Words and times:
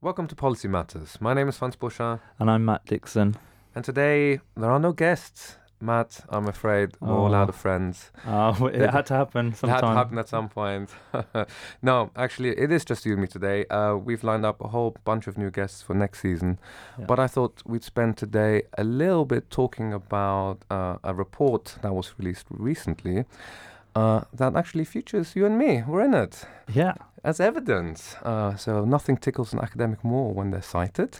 Welcome 0.00 0.28
to 0.28 0.36
Policy 0.36 0.68
Matters. 0.68 1.18
My 1.20 1.34
name 1.34 1.48
is 1.48 1.56
Franz 1.58 1.76
Buscha, 1.76 2.20
And 2.38 2.50
I'm 2.50 2.64
Matt 2.64 2.86
Dickson. 2.86 3.36
and 3.74 3.84
today 3.84 4.40
there 4.56 4.70
are 4.70 4.78
no 4.78 4.92
guests. 4.92 5.56
Matt, 5.80 6.24
I'm 6.28 6.48
afraid 6.48 6.90
we're 7.00 7.12
all 7.16 7.32
out 7.34 7.46
Oh. 7.46 7.50
of 7.50 7.54
friends. 7.54 8.10
Uh, 8.26 8.52
it 8.72 8.82
It- 8.82 8.90
had 8.90 9.06
to 9.06 9.14
happen 9.14 9.48
It 9.62 9.68
had 9.68 9.80
to 9.80 9.86
happen 9.88 10.18
at 10.18 10.28
some 10.28 10.48
point. 10.48 10.90
no, 11.82 12.10
actually, 12.16 12.50
it 12.58 12.72
is 12.72 12.84
just 12.84 13.06
you 13.06 13.12
and 13.12 13.22
me 13.22 13.28
today. 13.28 13.64
Uh, 13.66 13.94
we've 13.96 14.24
lined 14.24 14.44
up 14.44 14.60
a 14.60 14.68
whole 14.68 14.96
bunch 15.04 15.28
of 15.28 15.38
new 15.38 15.50
guests 15.52 15.80
for 15.82 15.94
next 15.94 16.20
season, 16.20 16.58
Yeah. 16.98 17.04
but 17.06 17.18
I 17.20 17.28
thought 17.28 17.62
we'd 17.64 17.84
spend 17.84 18.16
today 18.16 18.62
a 18.76 18.82
little 18.84 19.24
bit 19.24 19.50
talking 19.50 19.92
about 19.92 20.64
uh, 20.70 20.96
a 21.04 21.14
report 21.14 21.76
that 21.82 21.94
was 21.94 22.12
released 22.18 22.46
recently 22.50 23.24
uh, 23.98 24.24
that 24.32 24.56
actually 24.56 24.84
features 24.84 25.34
you 25.36 25.46
and 25.46 25.56
me. 25.58 25.82
We're 25.86 26.04
in 26.04 26.14
it. 26.14 26.44
Yeah. 26.72 26.94
as 27.24 27.40
evidence. 27.40 28.14
Uh, 28.22 28.56
so 28.56 28.84
nothing 28.84 29.16
tickles 29.16 29.52
an 29.52 29.60
academic 29.60 30.04
more 30.04 30.32
when 30.32 30.50
they're 30.50 30.62
cited. 30.62 31.12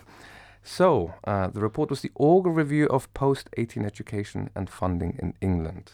So 0.63 1.15
uh, 1.25 1.49
the 1.49 1.61
report 1.61 1.91
was 1.91 2.03
the 2.03 2.13
Augar 2.21 2.55
Review 2.55 2.87
of 2.87 3.13
Post 3.15 3.49
18 3.57 3.85
Education 3.85 4.51
and 4.55 4.69
Funding 4.71 5.17
in 5.19 5.35
England. 5.41 5.93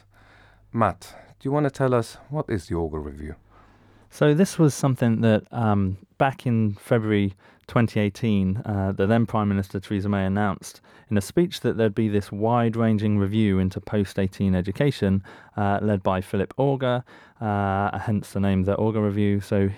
Matt, 0.72 1.14
do 1.38 1.48
you 1.48 1.52
want 1.52 1.64
to 1.64 1.70
tell 1.70 1.94
us 1.94 2.18
what 2.28 2.46
is 2.48 2.66
the 2.66 2.74
Augar 2.74 3.02
Review? 3.04 3.34
So 4.10 4.34
this 4.34 4.58
was 4.58 4.74
something 4.74 5.22
that 5.22 5.42
um, 5.52 5.96
back 6.18 6.46
in 6.46 6.74
February 6.74 7.34
2018, 7.66 8.62
uh, 8.64 8.92
the 8.92 9.06
then 9.06 9.26
Prime 9.26 9.48
Minister 9.48 9.80
Theresa 9.80 10.08
May 10.08 10.24
announced 10.24 10.80
in 11.10 11.16
a 11.16 11.20
speech 11.20 11.60
that 11.60 11.76
there'd 11.76 11.94
be 11.94 12.08
this 12.08 12.32
wide-ranging 12.32 13.18
review 13.18 13.58
into 13.58 13.80
post-18 13.80 14.54
education, 14.54 15.22
uh, 15.56 15.78
led 15.82 16.02
by 16.02 16.20
Philip 16.20 16.54
Augar, 16.58 17.04
uh, 17.40 17.98
hence 17.98 18.32
the 18.32 18.40
name 18.40 18.64
the 18.64 18.76
Augar 18.76 19.04
Review. 19.04 19.40
So 19.40 19.70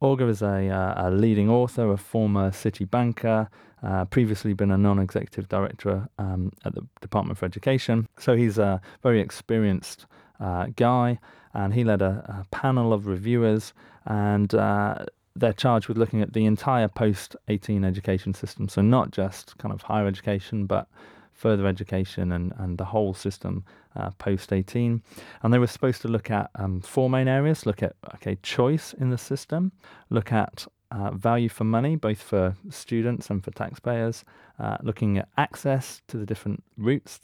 Augar 0.00 0.28
is 0.28 0.42
a, 0.42 0.68
uh, 0.68 1.08
a 1.08 1.10
leading 1.10 1.48
author, 1.48 1.90
a 1.92 1.96
former 1.96 2.52
city 2.52 2.84
banker, 2.84 3.48
uh, 3.82 4.04
previously 4.06 4.52
been 4.52 4.70
a 4.70 4.78
non-executive 4.78 5.48
director 5.48 6.08
um, 6.18 6.52
at 6.64 6.74
the 6.74 6.86
Department 7.00 7.38
for 7.38 7.46
Education. 7.46 8.08
So 8.18 8.36
he's 8.36 8.58
a 8.58 8.80
very 9.02 9.20
experienced 9.20 10.06
uh, 10.40 10.66
guy, 10.76 11.18
and 11.54 11.74
he 11.74 11.84
led 11.84 12.02
a, 12.02 12.42
a 12.42 12.46
panel 12.50 12.92
of 12.92 13.06
reviewers, 13.06 13.72
and 14.06 14.54
uh, 14.54 15.04
they're 15.34 15.52
charged 15.52 15.88
with 15.88 15.96
looking 15.96 16.20
at 16.20 16.32
the 16.32 16.44
entire 16.44 16.88
post-18 16.88 17.84
education 17.84 18.34
system. 18.34 18.68
So 18.68 18.82
not 18.82 19.10
just 19.10 19.56
kind 19.58 19.72
of 19.72 19.82
higher 19.82 20.06
education, 20.06 20.66
but 20.66 20.88
further 21.32 21.66
education 21.66 22.32
and, 22.32 22.52
and 22.58 22.78
the 22.78 22.84
whole 22.84 23.14
system 23.14 23.64
uh, 23.96 24.10
post 24.18 24.52
18. 24.52 25.02
And 25.42 25.52
they 25.52 25.58
were 25.58 25.66
supposed 25.66 26.02
to 26.02 26.08
look 26.08 26.30
at 26.30 26.50
um, 26.54 26.80
four 26.80 27.10
main 27.10 27.28
areas 27.28 27.66
look 27.66 27.82
at 27.82 27.96
okay 28.14 28.38
choice 28.42 28.92
in 28.94 29.10
the 29.10 29.18
system, 29.18 29.72
look 30.10 30.32
at 30.32 30.66
uh, 30.90 31.10
value 31.12 31.48
for 31.48 31.64
money, 31.64 31.96
both 31.96 32.20
for 32.20 32.54
students 32.70 33.30
and 33.30 33.42
for 33.42 33.50
taxpayers, 33.50 34.24
uh, 34.58 34.76
looking 34.82 35.18
at 35.18 35.28
access 35.38 36.02
to 36.08 36.16
the 36.18 36.26
different 36.26 36.62
routes 36.76 37.20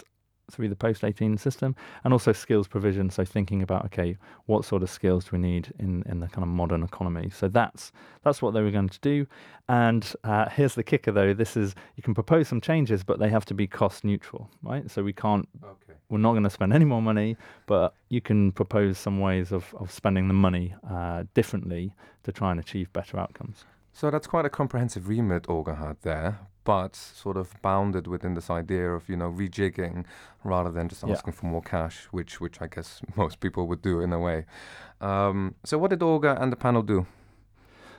through 0.51 0.69
the 0.69 0.77
post 0.77 1.05
18 1.05 1.39
system, 1.39 1.75
and 2.05 2.13
also 2.13 2.33
skills 2.33 2.67
provision. 2.69 3.11
So 3.11 3.25
thinking 3.25 3.63
about 3.63 3.85
okay, 3.87 4.17
what 4.47 4.65
sort 4.65 4.83
of 4.83 4.91
skills 4.91 5.25
do 5.25 5.31
we 5.33 5.39
need 5.39 5.73
in, 5.79 6.03
in 6.09 6.21
the 6.21 6.29
kind 6.29 6.43
of 6.43 6.49
modern 6.49 6.83
economy? 6.83 7.31
So 7.31 7.49
that's 7.49 7.93
that's 8.23 8.41
what 8.43 8.53
they 8.55 8.63
were 8.63 8.71
going 8.71 8.89
to 8.89 9.01
do. 9.01 9.27
And 9.69 10.11
uh, 10.25 10.49
here's 10.49 10.75
the 10.75 10.83
kicker, 10.83 11.13
though: 11.13 11.35
this 11.35 11.57
is 11.57 11.75
you 11.97 12.03
can 12.03 12.15
propose 12.15 12.49
some 12.49 12.61
changes, 12.61 13.05
but 13.05 13.19
they 13.19 13.29
have 13.29 13.45
to 13.47 13.55
be 13.55 13.67
cost 13.67 14.05
neutral, 14.05 14.49
right? 14.63 14.91
So 14.91 15.03
we 15.03 15.13
can't 15.13 15.49
Okay. 15.63 15.99
we're 16.09 16.19
not 16.19 16.33
going 16.33 16.45
to 16.45 16.51
spend 16.51 16.73
any 16.79 16.85
more 16.85 17.03
money, 17.03 17.37
but 17.67 17.95
you 18.09 18.21
can 18.21 18.53
propose 18.53 18.99
some 18.99 19.21
ways 19.21 19.53
of, 19.53 19.75
of 19.79 19.91
spending 19.93 20.29
the 20.29 20.35
money 20.35 20.75
uh, 20.91 21.25
differently 21.35 21.93
to 22.25 22.33
try 22.33 22.51
and 22.51 22.61
achieve 22.61 22.93
better 22.93 23.19
outcomes. 23.19 23.65
So 23.93 24.11
that's 24.11 24.27
quite 24.27 24.45
a 24.45 24.51
comprehensive 24.51 25.09
remit 25.09 25.45
Augar 25.49 25.79
had 25.79 25.97
there, 26.03 26.39
but 26.69 26.95
sort 26.97 27.37
of 27.43 27.47
bounded 27.63 28.07
within 28.07 28.35
this 28.35 28.51
idea 28.51 28.87
of, 28.97 29.09
you 29.09 29.17
know, 29.17 29.31
rejigging 29.43 30.05
rather 30.45 30.71
than 30.77 30.87
just 30.89 31.03
Yeah. 31.03 31.13
asking 31.15 31.33
for 31.39 31.47
more 31.47 31.63
cash, 31.63 31.97
which 32.17 32.33
which 32.43 32.57
I 32.65 32.67
guess 32.75 33.01
most 33.23 33.41
people 33.41 33.63
would 33.69 33.83
do 33.91 34.01
in 34.05 34.13
a 34.13 34.19
way. 34.29 34.39
Um, 35.01 35.55
so 35.65 35.79
what 35.81 35.91
did 35.91 36.01
Augar 36.03 36.35
and 36.43 36.53
the 36.53 36.57
panel 36.57 36.83
do? 36.83 37.07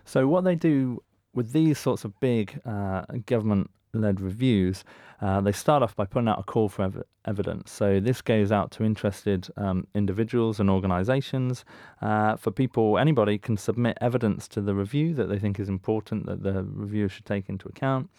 So, 0.06 0.20
what 0.34 0.44
they 0.44 0.56
do 0.56 1.02
with 1.38 1.52
these 1.52 1.78
sorts 1.80 2.06
of 2.06 2.12
big 2.20 2.46
uh, 2.66 3.02
government 3.26 3.70
led 3.94 4.22
reviews, 4.22 4.84
uh, 5.22 5.42
they 5.42 5.52
start 5.52 5.84
off 5.84 5.96
by 5.96 6.06
putting 6.06 6.28
out 6.28 6.40
a 6.40 6.44
call 6.44 6.70
for 6.70 6.84
ev- 6.84 7.04
evidence. 7.26 7.72
So, 7.72 8.00
this 8.00 8.22
goes 8.22 8.52
out 8.52 8.72
to 8.72 8.84
interested 8.84 9.48
um, 9.58 9.86
individuals 9.94 10.60
and 10.60 10.70
organizations. 10.70 11.66
Uh, 12.02 12.36
for 12.38 12.52
people, 12.52 12.98
anybody 12.98 13.38
can 13.38 13.58
submit 13.58 13.98
evidence 14.02 14.48
to 14.50 14.62
the 14.62 14.74
review 14.74 15.14
that 15.16 15.28
they 15.28 15.40
think 15.40 15.60
is 15.60 15.70
important 15.70 16.26
that 16.26 16.44
the 16.44 16.64
reviewer 16.64 17.10
should 17.10 17.26
take 17.26 17.50
into 17.50 17.68
account. 17.68 18.10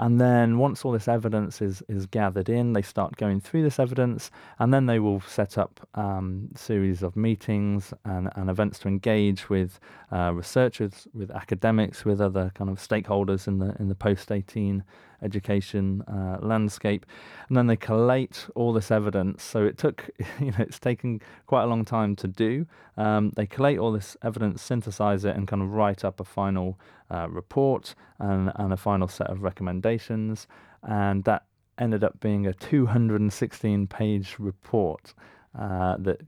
And 0.00 0.20
then 0.20 0.58
once 0.58 0.84
all 0.84 0.92
this 0.92 1.08
evidence 1.08 1.60
is, 1.60 1.82
is 1.88 2.06
gathered 2.06 2.48
in, 2.48 2.72
they 2.72 2.82
start 2.82 3.16
going 3.16 3.40
through 3.40 3.64
this 3.64 3.80
evidence, 3.80 4.30
and 4.60 4.72
then 4.72 4.86
they 4.86 5.00
will 5.00 5.20
set 5.20 5.58
up 5.58 5.86
um, 5.94 6.50
series 6.54 7.02
of 7.02 7.16
meetings 7.16 7.92
and, 8.04 8.30
and 8.36 8.48
events 8.48 8.78
to 8.80 8.88
engage 8.88 9.50
with 9.50 9.80
uh, 10.12 10.32
researchers, 10.32 11.08
with 11.12 11.32
academics, 11.32 12.04
with 12.04 12.20
other 12.20 12.52
kind 12.54 12.70
of 12.70 12.78
stakeholders 12.78 13.48
in 13.48 13.58
the 13.58 13.74
in 13.80 13.88
the 13.88 13.94
post 13.94 14.30
eighteen 14.30 14.84
education 15.22 16.02
uh, 16.02 16.38
landscape, 16.40 17.06
and 17.48 17.56
then 17.56 17.66
they 17.66 17.76
collate 17.76 18.46
all 18.54 18.72
this 18.72 18.90
evidence. 18.90 19.42
So 19.42 19.64
it 19.64 19.78
took, 19.78 20.10
you 20.40 20.50
know, 20.50 20.58
it's 20.60 20.78
taken 20.78 21.20
quite 21.46 21.64
a 21.64 21.66
long 21.66 21.84
time 21.84 22.16
to 22.16 22.28
do. 22.28 22.66
Um, 22.96 23.32
they 23.36 23.46
collate 23.46 23.78
all 23.78 23.92
this 23.92 24.16
evidence, 24.22 24.62
synthesize 24.62 25.24
it, 25.24 25.36
and 25.36 25.46
kind 25.46 25.62
of 25.62 25.72
write 25.72 26.04
up 26.04 26.20
a 26.20 26.24
final 26.24 26.78
uh, 27.10 27.28
report 27.28 27.94
and 28.18 28.52
and 28.56 28.72
a 28.72 28.76
final 28.76 29.08
set 29.08 29.28
of 29.28 29.42
recommendations, 29.42 30.46
and 30.82 31.24
that 31.24 31.44
ended 31.78 32.02
up 32.02 32.18
being 32.20 32.46
a 32.46 32.52
216 32.52 33.86
page 33.86 34.36
report 34.38 35.14
uh, 35.58 35.96
that 35.98 36.20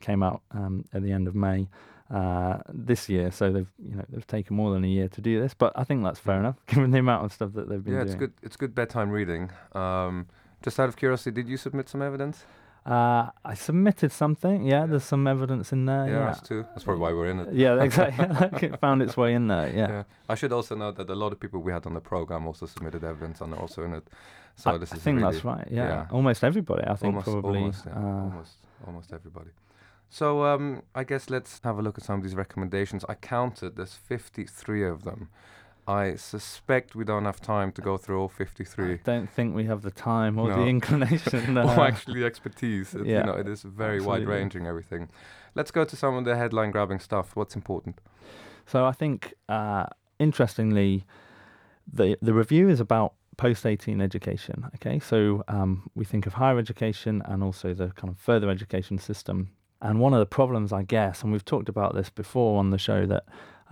came 0.00 0.22
out 0.22 0.42
um, 0.52 0.84
at 0.92 1.02
the 1.02 1.12
end 1.12 1.26
of 1.26 1.34
May 1.34 1.68
uh, 2.10 2.58
this 2.72 3.08
year. 3.08 3.30
So 3.30 3.52
they've 3.52 3.72
you 3.78 3.96
know 3.96 4.04
they've 4.08 4.26
taken 4.26 4.56
more 4.56 4.72
than 4.72 4.84
a 4.84 4.88
year 4.88 5.08
to 5.08 5.20
do 5.20 5.40
this, 5.40 5.54
but 5.54 5.72
I 5.76 5.84
think 5.84 6.02
that's 6.04 6.18
fair 6.20 6.38
enough 6.38 6.56
given 6.66 6.90
the 6.90 6.98
amount 6.98 7.24
of 7.24 7.32
stuff 7.32 7.52
that 7.54 7.68
they've 7.68 7.82
been 7.82 7.94
Yeah, 7.94 8.00
doing. 8.00 8.08
it's 8.12 8.18
good. 8.18 8.32
It's 8.42 8.56
good 8.56 8.74
bedtime 8.74 9.10
reading. 9.10 9.50
Um, 9.72 10.26
just 10.62 10.78
out 10.80 10.88
of 10.88 10.96
curiosity, 10.96 11.30
did 11.32 11.48
you 11.48 11.56
submit 11.56 11.88
some 11.88 12.02
evidence? 12.02 12.44
Uh, 12.84 13.30
I 13.44 13.54
submitted 13.54 14.12
something. 14.12 14.62
Yeah, 14.64 14.86
there's 14.86 15.02
some 15.02 15.26
evidence 15.26 15.72
in 15.72 15.86
there. 15.86 16.06
yeah, 16.06 16.12
Yeah, 16.18 16.30
us 16.30 16.40
too. 16.40 16.62
That's 16.70 16.84
probably 16.84 17.00
why 17.02 17.12
we're 17.12 17.30
in 17.30 17.40
it. 17.40 17.52
yeah, 17.52 17.82
exactly. 17.88 18.24
it 18.68 18.78
found 18.80 19.02
its 19.02 19.16
way 19.16 19.34
in 19.34 19.48
there. 19.48 19.68
Yeah. 19.68 19.88
Yeah. 19.88 20.02
I 20.28 20.36
should 20.36 20.52
also 20.52 20.76
note 20.76 20.96
that 20.98 21.10
a 21.10 21.14
lot 21.16 21.32
of 21.32 21.40
people 21.40 21.60
we 21.60 21.72
had 21.72 21.84
on 21.86 21.94
the 21.94 22.00
program 22.00 22.46
also 22.46 22.64
submitted 22.66 23.02
evidence 23.02 23.40
and 23.40 23.52
are 23.54 23.60
also 23.60 23.82
in 23.82 23.92
it. 23.94 24.06
So 24.54 24.70
I, 24.70 24.78
this 24.78 24.92
I 24.92 24.96
is 24.96 25.02
think 25.02 25.18
really 25.20 25.32
that's 25.32 25.44
right. 25.44 25.66
Yeah. 25.68 25.88
yeah. 25.88 26.06
almost 26.12 26.44
everybody. 26.44 26.84
I 26.84 26.94
think 26.94 27.14
almost, 27.14 27.24
probably. 27.24 27.58
almost, 27.58 27.86
yeah, 27.86 27.92
uh, 27.92 28.22
almost, 28.22 28.52
almost 28.86 29.12
everybody. 29.12 29.50
So 30.08 30.44
um, 30.44 30.82
I 30.94 31.04
guess 31.04 31.28
let's 31.30 31.60
have 31.64 31.78
a 31.78 31.82
look 31.82 31.98
at 31.98 32.04
some 32.04 32.16
of 32.18 32.22
these 32.22 32.34
recommendations. 32.34 33.04
I 33.08 33.14
counted. 33.14 33.76
There's 33.76 33.94
53 33.94 34.84
of 34.86 35.04
them. 35.04 35.28
I 35.88 36.16
suspect 36.16 36.96
we 36.96 37.04
don't 37.04 37.26
have 37.26 37.40
time 37.40 37.70
to 37.72 37.80
go 37.80 37.96
through 37.96 38.20
all 38.20 38.28
53. 38.28 38.94
I 38.94 39.00
don't 39.04 39.30
think 39.30 39.54
we 39.54 39.64
have 39.64 39.82
the 39.82 39.92
time 39.92 40.36
or 40.38 40.48
No. 40.48 40.56
the 40.62 40.66
inclination. 40.66 41.56
or 41.56 41.62
uh, 41.62 41.86
actually 41.86 42.24
expertise. 42.24 42.94
It, 42.94 43.06
yeah, 43.06 43.20
You 43.20 43.26
know, 43.26 43.34
it 43.34 43.46
is 43.46 43.62
very 43.62 44.00
wide-ranging. 44.00 44.66
Everything. 44.66 45.08
Let's 45.54 45.70
go 45.70 45.84
to 45.84 45.94
some 45.96 46.16
of 46.16 46.24
the 46.24 46.36
headline-grabbing 46.36 46.98
stuff. 47.00 47.36
What's 47.36 47.54
important? 47.54 48.00
So 48.66 48.84
I 48.84 48.92
think, 48.92 49.34
uh, 49.48 49.86
interestingly, 50.18 51.04
the 51.92 52.16
the 52.20 52.34
review 52.34 52.68
is 52.68 52.80
about 52.80 53.12
post 53.36 53.64
eighteen 53.64 54.00
education. 54.00 54.68
Okay, 54.74 54.98
so 54.98 55.44
um, 55.46 55.88
we 55.94 56.04
think 56.04 56.26
of 56.26 56.34
higher 56.34 56.58
education 56.58 57.22
and 57.26 57.44
also 57.44 57.74
the 57.74 57.90
kind 57.90 58.08
of 58.12 58.18
further 58.18 58.50
education 58.50 58.98
system. 58.98 59.50
And 59.82 60.00
one 60.00 60.14
of 60.14 60.20
the 60.20 60.26
problems, 60.26 60.72
I 60.72 60.82
guess, 60.82 61.22
and 61.22 61.32
we've 61.32 61.44
talked 61.44 61.68
about 61.68 61.94
this 61.94 62.08
before 62.08 62.58
on 62.58 62.70
the 62.70 62.78
show, 62.78 63.06
that 63.06 63.24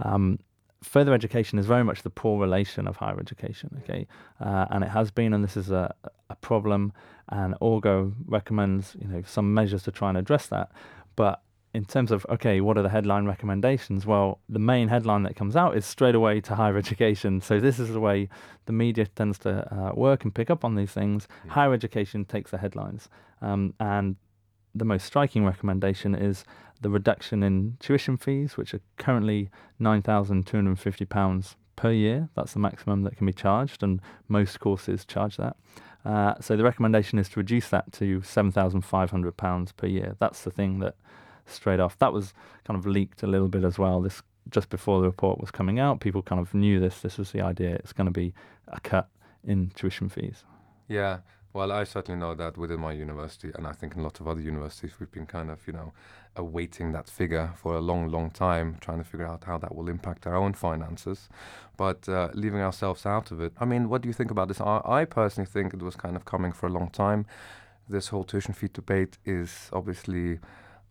um, 0.02 0.38
further 0.82 1.14
education 1.14 1.58
is 1.58 1.66
very 1.66 1.82
much 1.82 2.02
the 2.02 2.10
poor 2.10 2.38
relation 2.40 2.86
of 2.86 2.96
higher 2.96 3.18
education. 3.18 3.82
Okay, 3.82 4.06
uh, 4.40 4.66
and 4.70 4.84
it 4.84 4.90
has 4.90 5.10
been, 5.10 5.32
and 5.32 5.42
this 5.42 5.56
is 5.56 5.70
a 5.70 5.94
a 6.30 6.36
problem. 6.36 6.92
And 7.28 7.54
Augar 7.60 8.12
recommends, 8.26 8.96
you 9.00 9.08
know, 9.08 9.22
some 9.26 9.54
measures 9.54 9.82
to 9.84 9.92
try 9.92 10.10
and 10.10 10.18
address 10.18 10.46
that. 10.48 10.70
But 11.16 11.40
in 11.72 11.84
terms 11.84 12.12
of 12.12 12.26
okay, 12.28 12.60
what 12.60 12.76
are 12.78 12.82
the 12.82 12.90
headline 12.90 13.26
recommendations? 13.26 14.06
Well, 14.06 14.40
the 14.48 14.58
main 14.58 14.88
headline 14.88 15.22
that 15.24 15.36
comes 15.36 15.56
out 15.56 15.76
is 15.76 15.84
straight 15.86 16.14
away 16.14 16.40
to 16.42 16.54
higher 16.54 16.76
education. 16.84 17.40
So 17.40 17.60
this 17.60 17.78
is 17.78 17.90
the 17.90 18.00
way 18.00 18.28
the 18.66 18.72
media 18.72 19.06
tends 19.06 19.38
to 19.40 19.52
uh, 19.74 19.92
work 19.94 20.24
and 20.24 20.34
pick 20.34 20.50
up 20.50 20.64
on 20.64 20.74
these 20.74 20.92
things. 20.92 21.26
Mm. 21.46 21.50
Higher 21.50 21.72
education 21.72 22.24
takes 22.24 22.50
the 22.50 22.58
headlines, 22.58 23.08
um, 23.40 23.74
and 23.80 24.16
the 24.74 24.84
most 24.84 25.06
striking 25.06 25.44
recommendation 25.44 26.14
is 26.14 26.44
the 26.80 26.90
reduction 26.90 27.42
in 27.42 27.76
tuition 27.80 28.16
fees, 28.16 28.56
which 28.56 28.74
are 28.74 28.80
currently 28.98 29.50
nine 29.78 30.02
thousand 30.02 30.46
two 30.46 30.56
hundred 30.56 30.70
and 30.70 30.80
fifty 30.80 31.04
pounds 31.04 31.56
per 31.76 31.92
year. 31.92 32.28
That's 32.34 32.52
the 32.52 32.58
maximum 32.58 33.02
that 33.02 33.16
can 33.16 33.26
be 33.26 33.32
charged, 33.32 33.82
and 33.82 34.00
most 34.28 34.60
courses 34.60 35.04
charge 35.04 35.36
that. 35.36 35.56
Uh, 36.04 36.34
so 36.40 36.56
the 36.56 36.64
recommendation 36.64 37.18
is 37.18 37.28
to 37.30 37.40
reduce 37.40 37.68
that 37.70 37.92
to 37.92 38.22
seven 38.22 38.52
thousand 38.52 38.82
five 38.82 39.10
hundred 39.10 39.36
pounds 39.36 39.72
per 39.72 39.86
year. 39.86 40.16
That's 40.18 40.42
the 40.42 40.50
thing 40.50 40.80
that 40.80 40.96
straight 41.46 41.80
off 41.80 41.98
that 41.98 42.12
was 42.12 42.32
kind 42.64 42.78
of 42.78 42.86
leaked 42.86 43.22
a 43.22 43.26
little 43.26 43.48
bit 43.48 43.64
as 43.64 43.78
well. 43.78 44.00
This 44.00 44.22
just 44.50 44.68
before 44.68 45.00
the 45.00 45.06
report 45.06 45.40
was 45.40 45.50
coming 45.50 45.78
out, 45.78 46.00
people 46.00 46.22
kind 46.22 46.40
of 46.40 46.52
knew 46.52 46.78
this. 46.80 47.00
This 47.00 47.16
was 47.16 47.30
the 47.32 47.40
idea. 47.40 47.76
It's 47.76 47.92
going 47.92 48.06
to 48.06 48.10
be 48.10 48.34
a 48.68 48.80
cut 48.80 49.08
in 49.42 49.70
tuition 49.74 50.08
fees. 50.08 50.44
Yeah. 50.88 51.18
Well, 51.54 51.70
I 51.70 51.84
certainly 51.84 52.18
know 52.18 52.34
that 52.34 52.58
within 52.58 52.80
my 52.80 52.90
university, 52.90 53.52
and 53.54 53.64
I 53.64 53.70
think 53.70 53.94
in 53.94 54.02
lots 54.02 54.18
of 54.18 54.26
other 54.26 54.40
universities, 54.40 54.90
we've 54.98 55.12
been 55.12 55.24
kind 55.24 55.52
of, 55.52 55.64
you 55.68 55.72
know, 55.72 55.92
awaiting 56.34 56.90
that 56.92 57.08
figure 57.08 57.52
for 57.54 57.76
a 57.76 57.80
long, 57.80 58.08
long 58.08 58.30
time, 58.30 58.76
trying 58.80 58.98
to 58.98 59.04
figure 59.04 59.28
out 59.28 59.44
how 59.44 59.58
that 59.58 59.72
will 59.72 59.88
impact 59.88 60.26
our 60.26 60.34
own 60.34 60.54
finances. 60.54 61.28
But 61.76 62.08
uh, 62.08 62.30
leaving 62.34 62.60
ourselves 62.60 63.06
out 63.06 63.30
of 63.30 63.40
it, 63.40 63.52
I 63.60 63.66
mean, 63.66 63.88
what 63.88 64.02
do 64.02 64.08
you 64.08 64.12
think 64.12 64.32
about 64.32 64.48
this? 64.48 64.60
I, 64.60 64.80
I 64.84 65.04
personally 65.04 65.46
think 65.46 65.72
it 65.72 65.80
was 65.80 65.94
kind 65.94 66.16
of 66.16 66.24
coming 66.24 66.50
for 66.50 66.66
a 66.66 66.70
long 66.70 66.90
time. 66.90 67.24
This 67.88 68.08
whole 68.08 68.24
tuition 68.24 68.52
fee 68.52 68.70
debate 68.72 69.18
is 69.24 69.70
obviously 69.72 70.40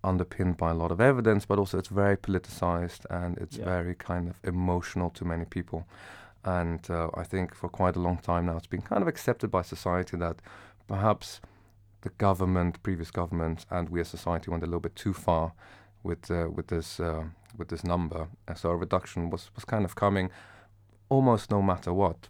underpinned 0.01 0.55
by 0.55 0.71
a 0.71 0.75
lot 0.75 0.91
of 0.93 1.01
evidence, 1.01 1.45
but 1.45 1.59
also 1.59 1.77
it's 1.77 1.89
very 1.89 2.15
politicized 2.15 3.05
and 3.09 3.37
it's 3.37 3.57
yeah. 3.57 3.65
very 3.65 3.95
kind 3.95 4.29
of 4.29 4.39
emotional 4.45 5.09
to 5.09 5.25
many 5.25 5.43
people. 5.43 5.85
And 6.45 6.89
uh, 6.89 7.09
I 7.13 7.23
think 7.23 7.55
for 7.55 7.69
quite 7.69 7.95
a 7.95 7.99
long 7.99 8.17
time 8.17 8.47
now, 8.47 8.57
it's 8.57 8.67
been 8.67 8.81
kind 8.81 9.01
of 9.01 9.07
accepted 9.07 9.49
by 9.49 9.61
society 9.61 10.17
that 10.17 10.41
perhaps 10.87 11.39
the 12.01 12.09
government, 12.17 12.83
previous 12.83 13.11
government, 13.11 13.65
and 13.69 13.89
we 13.89 14.01
as 14.01 14.09
society 14.09 14.51
went 14.51 14.63
a 14.63 14.65
little 14.65 14.81
bit 14.81 14.95
too 14.95 15.13
far 15.13 15.53
with 16.03 16.29
uh, 16.29 16.49
with 16.53 16.67
this 16.67 16.99
uh, 16.99 17.23
with 17.57 17.69
this 17.69 17.83
number. 17.83 18.27
And 18.47 18.57
so 18.57 18.69
a 18.69 18.75
reduction 18.75 19.29
was 19.29 19.51
was 19.55 19.65
kind 19.65 19.85
of 19.85 19.95
coming, 19.95 20.29
almost 21.09 21.49
no 21.49 21.61
matter 21.61 21.93
what. 21.93 22.27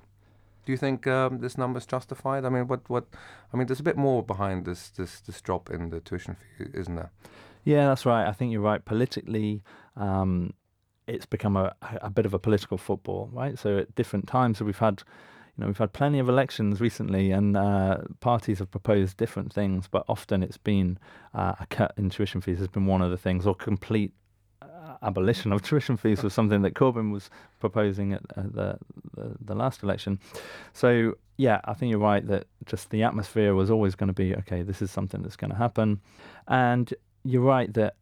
Do 0.65 0.71
you 0.71 0.77
think 0.77 1.07
um, 1.07 1.39
this 1.39 1.57
number 1.57 1.77
is 1.77 1.85
justified? 1.85 2.45
I 2.45 2.49
mean, 2.49 2.67
what 2.67 2.89
what? 2.89 3.05
I 3.53 3.57
mean, 3.57 3.67
there's 3.67 3.79
a 3.79 3.83
bit 3.83 3.97
more 3.97 4.23
behind 4.23 4.65
this 4.65 4.89
this 4.89 5.19
this 5.21 5.41
drop 5.41 5.69
in 5.69 5.89
the 5.89 5.99
tuition 5.99 6.35
fee, 6.35 6.65
isn't 6.73 6.95
there? 6.95 7.11
Yeah, 7.63 7.87
that's 7.87 8.05
right. 8.05 8.27
I 8.27 8.33
think 8.33 8.51
you're 8.51 8.61
right. 8.61 8.83
Politically, 8.83 9.63
um, 9.95 10.53
it's 11.07 11.25
become 11.25 11.57
a, 11.57 11.75
a 12.01 12.09
bit 12.09 12.25
of 12.25 12.33
a 12.33 12.39
political 12.39 12.77
football, 12.77 13.29
right? 13.31 13.57
So 13.57 13.79
at 13.79 13.95
different 13.95 14.27
times, 14.27 14.61
we've 14.61 14.77
had, 14.77 15.03
you 15.57 15.61
know, 15.61 15.67
we've 15.67 15.77
had 15.77 15.93
plenty 15.93 16.19
of 16.19 16.29
elections 16.29 16.79
recently, 16.79 17.31
and 17.31 17.57
uh, 17.57 17.99
parties 18.19 18.59
have 18.59 18.71
proposed 18.71 19.17
different 19.17 19.51
things, 19.51 19.87
but 19.87 20.05
often 20.07 20.43
it's 20.43 20.57
been 20.57 20.97
uh, 21.33 21.55
a 21.59 21.65
cut 21.67 21.93
in 21.97 22.09
tuition 22.09 22.41
fees 22.41 22.59
has 22.59 22.67
been 22.67 22.85
one 22.85 23.01
of 23.01 23.11
the 23.11 23.17
things, 23.17 23.45
or 23.45 23.53
complete 23.55 24.13
uh, 24.61 24.95
abolition 25.01 25.51
of 25.51 25.61
tuition 25.67 25.97
fees 25.97 26.23
was 26.23 26.33
something 26.33 26.61
that 26.61 26.73
Corbyn 26.73 27.11
was 27.11 27.29
proposing 27.59 28.13
at, 28.13 28.21
at 28.37 28.53
the, 28.53 28.77
the, 29.15 29.35
the 29.41 29.55
last 29.55 29.83
election. 29.83 30.19
So 30.71 31.15
yeah, 31.37 31.59
I 31.65 31.73
think 31.73 31.89
you're 31.89 31.99
right 31.99 32.25
that 32.27 32.47
just 32.65 32.91
the 32.91 33.03
atmosphere 33.03 33.55
was 33.55 33.69
always 33.69 33.95
going 33.95 34.07
to 34.07 34.13
be 34.13 34.35
okay. 34.35 34.61
This 34.61 34.81
is 34.81 34.91
something 34.91 35.21
that's 35.21 35.35
going 35.35 35.51
to 35.51 35.57
happen, 35.57 35.99
and 36.47 36.93
you're 37.25 37.41
right 37.41 37.73
that 37.73 37.95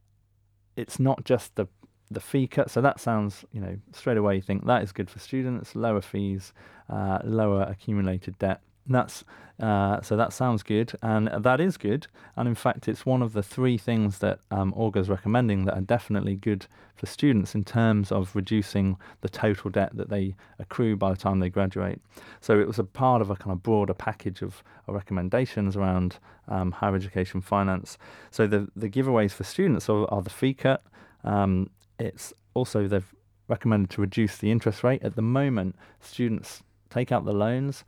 it's 0.76 1.00
not 1.00 1.26
just 1.26 1.56
the 1.56 1.68
the 2.12 2.20
fee 2.20 2.48
cut. 2.48 2.70
So 2.70 2.82
that 2.82 3.00
sounds, 3.00 3.46
you 3.52 3.62
know, 3.62 3.78
straight 3.94 4.18
away 4.18 4.36
you 4.36 4.42
think 4.42 4.66
that 4.66 4.84
is 4.84 4.92
good 4.92 5.10
for 5.10 5.20
students, 5.20 5.76
lower 5.76 6.02
fees, 6.02 6.54
uh, 6.90 7.20
lower 7.24 7.64
accumulated 7.64 8.38
debt. 8.38 8.62
That's 8.88 9.24
uh, 9.62 10.02
so 10.02 10.18
that 10.18 10.34
sounds 10.34 10.64
good, 10.64 10.92
and 11.04 11.28
that 11.28 11.62
is 11.62 11.78
good. 11.78 12.08
And 12.36 12.48
in 12.48 12.56
fact, 12.56 12.88
it's 12.88 13.06
one 13.06 13.22
of 13.22 13.34
the 13.34 13.44
three 13.44 13.78
things 13.78 14.18
that 14.18 14.40
um, 14.50 14.74
is 14.96 15.08
recommending 15.08 15.66
that 15.66 15.76
are 15.76 15.82
definitely 15.82 16.36
good 16.36 16.66
for 16.96 17.06
students 17.06 17.54
in 17.54 17.64
terms 17.64 18.12
of 18.12 18.36
reducing 18.36 18.98
the 19.22 19.30
total 19.30 19.70
debt 19.70 19.92
that 19.94 20.10
they 20.10 20.36
accrue 20.58 20.96
by 20.96 21.12
the 21.12 21.18
time 21.18 21.40
they 21.40 21.50
graduate. 21.50 22.02
So 22.40 22.60
it 22.60 22.66
was 22.66 22.80
a 22.80 22.84
part 22.84 23.22
of 23.22 23.30
a 23.30 23.36
kind 23.36 23.52
of 23.52 23.62
broader 23.62 23.94
package 23.94 24.42
of, 24.42 24.64
of 24.88 24.96
recommendations 24.96 25.78
around 25.78 26.18
um, 26.48 26.72
higher 26.72 26.96
education 26.96 27.40
finance. 27.40 28.00
So 28.32 28.48
the 28.48 28.68
the 28.76 28.90
giveaways 28.90 29.32
for 29.32 29.44
students 29.44 29.90
are, 29.90 30.12
are 30.12 30.24
the 30.24 30.32
fee 30.32 30.56
cut. 30.56 30.82
Um, 31.24 31.70
it's 32.02 32.34
also 32.54 32.88
they've 32.88 33.14
recommended 33.48 33.90
to 33.92 34.02
reduce 34.02 34.38
the 34.38 34.52
interest 34.52 34.84
rate. 34.84 35.04
At 35.04 35.16
the 35.16 35.22
moment, 35.22 35.76
students 36.00 36.64
take 36.90 37.12
out 37.12 37.26
the 37.26 37.34
loans 37.34 37.84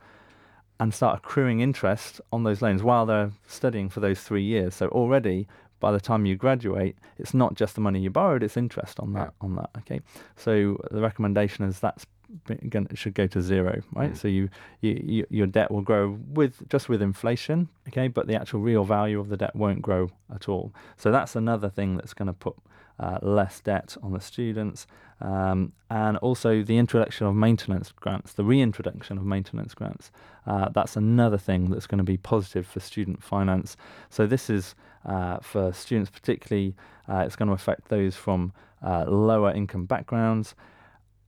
and 0.80 0.92
start 0.92 1.18
accruing 1.18 1.60
interest 1.60 2.20
on 2.32 2.42
those 2.42 2.60
loans 2.60 2.82
while 2.82 3.06
they're 3.06 3.30
studying 3.46 3.88
for 3.88 4.00
those 4.00 4.20
three 4.20 4.42
years. 4.42 4.74
So 4.74 4.88
already 4.88 5.46
by 5.80 5.92
the 5.92 6.00
time 6.00 6.26
you 6.26 6.36
graduate, 6.36 6.96
it's 7.18 7.34
not 7.34 7.54
just 7.54 7.74
the 7.74 7.80
money 7.80 8.00
you 8.00 8.10
borrowed; 8.10 8.42
it's 8.42 8.56
interest 8.56 8.98
on 9.00 9.12
that. 9.12 9.34
Yeah. 9.40 9.46
On 9.46 9.56
that, 9.56 9.70
okay. 9.78 10.00
So 10.36 10.78
the 10.90 11.00
recommendation 11.00 11.64
is 11.64 11.78
that's 11.78 12.06
it 12.48 12.98
should 12.98 13.14
go 13.14 13.26
to 13.28 13.40
zero, 13.40 13.82
right? 13.92 14.12
Mm. 14.12 14.16
So 14.16 14.28
you, 14.28 14.48
you, 14.80 15.00
you, 15.04 15.26
your 15.30 15.46
debt 15.46 15.70
will 15.70 15.82
grow 15.82 16.18
with 16.32 16.68
just 16.68 16.88
with 16.88 17.00
inflation, 17.02 17.68
okay, 17.88 18.08
but 18.08 18.26
the 18.26 18.34
actual 18.34 18.60
real 18.60 18.84
value 18.84 19.20
of 19.20 19.28
the 19.28 19.36
debt 19.36 19.54
won't 19.54 19.82
grow 19.82 20.10
at 20.34 20.48
all. 20.48 20.72
So 20.96 21.12
that's 21.12 21.36
another 21.36 21.68
thing 21.68 21.96
that's 21.96 22.14
going 22.14 22.26
to 22.26 22.32
put 22.32 22.56
uh, 22.98 23.18
less 23.22 23.60
debt 23.60 23.96
on 24.02 24.12
the 24.12 24.20
students, 24.20 24.86
um, 25.20 25.72
and 25.90 26.16
also 26.18 26.62
the 26.62 26.78
introduction 26.78 27.26
of 27.26 27.34
maintenance 27.34 27.92
grants, 27.92 28.32
the 28.32 28.44
reintroduction 28.44 29.18
of 29.18 29.24
maintenance 29.24 29.74
grants. 29.74 30.10
Uh, 30.46 30.68
that's 30.68 30.96
another 30.96 31.38
thing 31.38 31.70
that's 31.70 31.86
going 31.86 31.98
to 31.98 32.04
be 32.04 32.16
positive 32.16 32.66
for 32.66 32.80
student 32.80 33.22
finance. 33.22 33.76
So 34.10 34.26
this 34.26 34.50
is 34.50 34.74
uh, 35.04 35.38
for 35.40 35.72
students 35.72 36.10
particularly. 36.10 36.74
Uh, 37.08 37.18
it's 37.18 37.36
going 37.36 37.48
to 37.48 37.54
affect 37.54 37.88
those 37.88 38.16
from 38.16 38.52
uh, 38.82 39.04
lower 39.06 39.52
income 39.52 39.86
backgrounds 39.86 40.54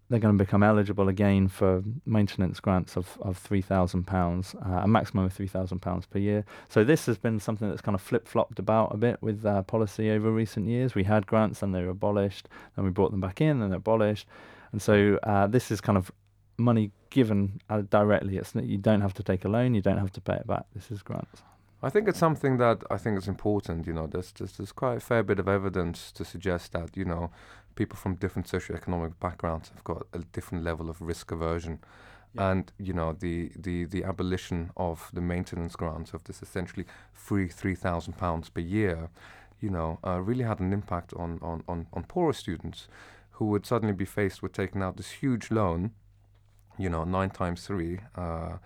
they're 0.08 0.20
going 0.20 0.36
to 0.36 0.44
become 0.44 0.62
eligible 0.62 1.08
again 1.08 1.48
for 1.48 1.82
maintenance 2.04 2.60
grants 2.60 2.96
of, 2.96 3.18
of 3.20 3.42
£3,000, 3.42 4.54
uh, 4.54 4.82
a 4.82 4.86
maximum 4.86 5.24
of 5.24 5.36
£3,000 5.36 6.10
per 6.10 6.18
year. 6.18 6.44
So 6.68 6.84
this 6.84 7.06
has 7.06 7.18
been 7.18 7.40
something 7.40 7.68
that's 7.68 7.80
kind 7.80 7.94
of 7.94 8.00
flip-flopped 8.00 8.58
about 8.58 8.94
a 8.94 8.96
bit 8.96 9.20
with 9.20 9.44
uh, 9.44 9.62
policy 9.62 10.10
over 10.10 10.30
recent 10.30 10.68
years. 10.68 10.94
We 10.94 11.04
had 11.04 11.26
grants 11.26 11.62
and 11.62 11.74
they 11.74 11.82
were 11.82 11.90
abolished, 11.90 12.48
then 12.76 12.84
we 12.84 12.90
brought 12.90 13.10
them 13.10 13.20
back 13.20 13.40
in 13.40 13.60
and 13.62 13.74
abolished. 13.74 14.28
And 14.72 14.80
so 14.80 15.18
uh, 15.24 15.48
this 15.48 15.70
is 15.70 15.80
kind 15.80 15.98
of 15.98 16.12
money 16.56 16.92
given 17.10 17.60
uh, 17.68 17.82
directly. 17.82 18.36
It's 18.36 18.54
You 18.54 18.78
don't 18.78 19.00
have 19.00 19.14
to 19.14 19.22
take 19.22 19.44
a 19.44 19.48
loan, 19.48 19.74
you 19.74 19.82
don't 19.82 19.98
have 19.98 20.12
to 20.12 20.20
pay 20.20 20.34
it 20.34 20.46
back. 20.46 20.66
This 20.74 20.90
is 20.90 21.02
grants. 21.02 21.42
I 21.82 21.90
think 21.90 22.08
it's 22.08 22.18
something 22.18 22.56
that 22.58 22.82
I 22.90 22.96
think 22.96 23.18
is 23.18 23.28
important. 23.28 23.86
You 23.86 23.92
know, 23.92 24.06
there's, 24.06 24.32
there's, 24.32 24.56
there's 24.56 24.72
quite 24.72 24.96
a 24.96 25.00
fair 25.00 25.22
bit 25.22 25.38
of 25.38 25.48
evidence 25.48 26.10
to 26.12 26.24
suggest 26.24 26.72
that, 26.72 26.96
you 26.96 27.04
know, 27.04 27.30
people 27.74 27.96
from 27.96 28.14
different 28.14 28.48
socioeconomic 28.48 29.14
backgrounds 29.20 29.68
have 29.68 29.84
got 29.84 30.06
a 30.12 30.20
different 30.32 30.64
level 30.64 30.88
of 30.88 31.00
risk 31.00 31.30
aversion. 31.30 31.78
Yeah. 32.34 32.50
And 32.50 32.72
you 32.78 32.92
know 32.92 33.12
the, 33.12 33.52
the, 33.56 33.84
the 33.84 34.04
abolition 34.04 34.70
of 34.76 35.10
the 35.12 35.20
maintenance 35.20 35.76
grants 35.76 36.12
of 36.12 36.24
this 36.24 36.42
essentially 36.42 36.84
free 37.12 37.48
three 37.48 37.74
thousand 37.74 38.14
pounds 38.14 38.48
per 38.50 38.60
year, 38.60 39.10
you 39.60 39.70
know, 39.70 39.98
uh, 40.04 40.20
really 40.20 40.44
had 40.44 40.60
an 40.60 40.72
impact 40.72 41.12
on, 41.14 41.38
on, 41.42 41.62
on, 41.68 41.86
on 41.92 42.04
poorer 42.04 42.32
students 42.32 42.88
who 43.32 43.46
would 43.46 43.66
suddenly 43.66 43.94
be 43.94 44.04
faced 44.04 44.42
with 44.42 44.52
taking 44.52 44.82
out 44.82 44.96
this 44.96 45.10
huge 45.10 45.50
loan, 45.50 45.92
you 46.78 46.88
know, 46.88 47.04
nine 47.04 47.30
times 47.30 47.66
three, 47.66 48.00
uh, 48.16 48.56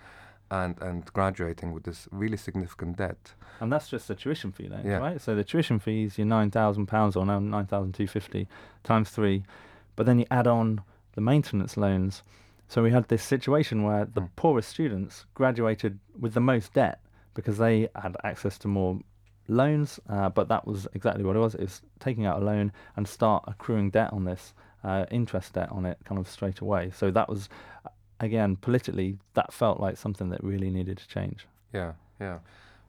and 0.51 0.81
and 0.81 1.05
graduating 1.13 1.73
with 1.73 1.85
this 1.85 2.09
really 2.11 2.37
significant 2.37 2.97
debt. 2.97 3.35
And 3.61 3.73
that's 3.73 3.89
just 3.89 4.09
the 4.09 4.15
tuition 4.15 4.53
fee, 4.53 4.69
then, 4.69 4.85
yeah. 4.85 4.99
right? 4.99 5.21
So 5.21 5.35
the 5.35 5.45
tuition 5.45 5.79
fee 5.79 6.05
is 6.05 6.19
your 6.19 6.27
nine 6.27 6.51
thousand 6.51 6.87
pounds 6.87 7.17
or 7.17 7.27
now 7.27 7.39
nine 7.39 7.67
thousand 7.67 7.93
two 7.93 8.07
fifty 8.07 8.49
times 8.85 9.11
three, 9.11 9.45
but 9.97 10.07
then 10.07 10.19
you 10.19 10.27
add 10.31 10.47
on 10.47 10.83
the 11.15 11.21
maintenance 11.21 11.77
loans. 11.77 12.23
So 12.69 12.83
we 12.83 12.93
had 12.93 13.09
this 13.09 13.23
situation 13.23 13.83
where 13.83 14.05
the 14.05 14.23
mm. 14.23 14.31
poorest 14.37 14.69
students 14.69 15.27
graduated 15.35 15.99
with 16.19 16.35
the 16.35 16.41
most 16.41 16.73
debt 16.73 17.01
because 17.35 17.59
they 17.59 17.89
had 17.97 18.17
access 18.23 18.59
to 18.59 18.69
more 18.69 19.01
loans, 19.49 19.99
uh, 20.09 20.29
but 20.29 20.49
that 20.49 20.67
was 20.67 20.87
exactly 20.95 21.25
what 21.25 21.37
it 21.37 21.41
was. 21.41 21.55
It's 21.57 21.83
taking 21.99 22.27
out 22.27 22.41
a 22.41 22.45
loan 22.45 22.73
and 22.97 23.07
start 23.07 23.45
accruing 23.49 23.91
debt 23.91 24.13
on 24.13 24.25
this, 24.25 24.55
uh, 24.85 25.07
interest 25.11 25.55
debt 25.55 25.71
on 25.73 25.85
it, 25.85 25.99
kind 26.05 26.19
of 26.19 26.29
straight 26.29 26.61
away. 26.61 26.93
So 26.95 27.11
that 27.11 27.29
was 27.29 27.49
again, 28.21 28.57
politically, 28.57 29.19
that 29.35 29.53
felt 29.53 29.81
like 29.81 29.97
something 29.97 30.29
that 30.31 30.43
really 30.45 30.71
needed 30.71 30.99
to 30.99 31.09
change. 31.09 31.47
Yeah, 31.73 31.93
yeah. 32.21 32.39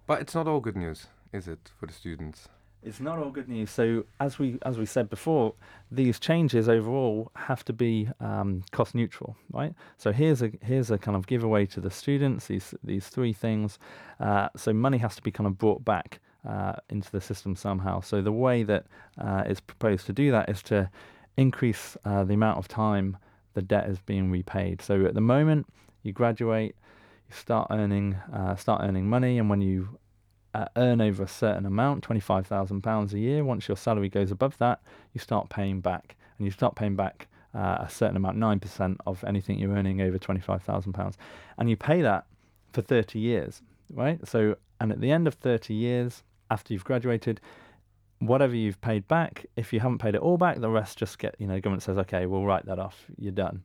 But 0.05 0.21
it's 0.21 0.35
not 0.35 0.47
all 0.47 0.59
good 0.59 0.75
news, 0.75 1.07
is 1.33 1.47
it, 1.47 1.71
for 1.79 1.87
the 1.87 1.93
students? 1.93 2.49
It's 2.83 2.99
not 2.99 3.19
all 3.19 3.29
good 3.29 3.47
news. 3.47 3.69
So, 3.69 4.05
as 4.19 4.39
we 4.39 4.57
as 4.63 4.79
we 4.79 4.87
said 4.87 5.07
before, 5.07 5.53
these 5.91 6.19
changes 6.19 6.67
overall 6.67 7.31
have 7.35 7.63
to 7.65 7.73
be 7.73 8.09
um, 8.19 8.63
cost 8.71 8.95
neutral, 8.95 9.35
right? 9.51 9.75
So 9.97 10.11
here's 10.11 10.41
a 10.41 10.51
here's 10.61 10.89
a 10.89 10.97
kind 10.97 11.15
of 11.15 11.27
giveaway 11.27 11.67
to 11.67 11.79
the 11.79 11.91
students. 11.91 12.47
These 12.47 12.73
these 12.83 13.07
three 13.07 13.33
things. 13.33 13.77
Uh, 14.19 14.49
so 14.57 14.73
money 14.73 14.97
has 14.97 15.15
to 15.15 15.21
be 15.21 15.31
kind 15.31 15.45
of 15.45 15.59
brought 15.59 15.85
back 15.85 16.21
uh, 16.47 16.73
into 16.89 17.11
the 17.11 17.21
system 17.21 17.55
somehow. 17.55 18.01
So 18.01 18.19
the 18.21 18.31
way 18.31 18.63
that 18.63 18.87
uh, 19.19 19.43
it's 19.45 19.59
proposed 19.59 20.07
to 20.07 20.13
do 20.13 20.31
that 20.31 20.49
is 20.49 20.63
to 20.63 20.89
increase 21.37 21.95
uh, 22.03 22.23
the 22.23 22.33
amount 22.33 22.57
of 22.57 22.67
time 22.67 23.17
the 23.53 23.61
debt 23.61 23.89
is 23.89 23.99
being 23.99 24.31
repaid. 24.31 24.81
So 24.81 25.05
at 25.05 25.13
the 25.13 25.21
moment, 25.21 25.67
you 26.03 26.11
graduate, 26.11 26.75
you 27.29 27.35
start 27.35 27.67
earning 27.71 28.15
uh, 28.33 28.55
start 28.55 28.81
earning 28.83 29.07
money, 29.09 29.37
and 29.37 29.49
when 29.49 29.61
you 29.61 29.99
uh, 30.53 30.65
earn 30.75 31.01
over 31.01 31.23
a 31.23 31.27
certain 31.27 31.65
amount, 31.65 32.03
twenty 32.03 32.21
five 32.21 32.47
thousand 32.47 32.81
pounds 32.81 33.13
a 33.13 33.19
year, 33.19 33.43
once 33.43 33.67
your 33.67 33.77
salary 33.77 34.09
goes 34.09 34.31
above 34.31 34.57
that, 34.57 34.81
you 35.13 35.19
start 35.19 35.49
paying 35.49 35.81
back, 35.81 36.15
and 36.37 36.45
you 36.45 36.51
start 36.51 36.75
paying 36.75 36.95
back 36.95 37.27
uh, 37.53 37.77
a 37.79 37.89
certain 37.89 38.17
amount, 38.17 38.37
nine 38.37 38.59
percent 38.59 38.99
of 39.05 39.23
anything 39.23 39.59
you're 39.59 39.73
earning 39.73 40.01
over 40.01 40.17
twenty 40.17 40.41
five 40.41 40.63
thousand 40.63 40.93
pounds, 40.93 41.17
and 41.57 41.69
you 41.69 41.77
pay 41.77 42.01
that 42.01 42.25
for 42.73 42.81
thirty 42.81 43.19
years, 43.19 43.61
right? 43.93 44.19
So, 44.27 44.55
and 44.79 44.91
at 44.91 44.99
the 44.99 45.11
end 45.11 45.27
of 45.27 45.35
thirty 45.35 45.73
years, 45.73 46.23
after 46.49 46.73
you've 46.73 46.85
graduated, 46.85 47.39
whatever 48.21 48.55
you've 48.55 48.79
paid 48.81 49.07
back, 49.07 49.47
if 49.55 49.73
you 49.73 49.79
haven't 49.79 49.97
paid 49.97 50.13
it 50.13 50.21
all 50.21 50.37
back, 50.37 50.59
the 50.59 50.69
rest 50.69 50.97
just 50.97 51.17
get, 51.17 51.35
you 51.39 51.47
know, 51.47 51.59
government 51.59 51.81
says, 51.81 51.97
okay, 51.97 52.27
we'll 52.27 52.45
write 52.45 52.65
that 52.67 52.77
off, 52.77 53.05
you're 53.17 53.31
done. 53.31 53.63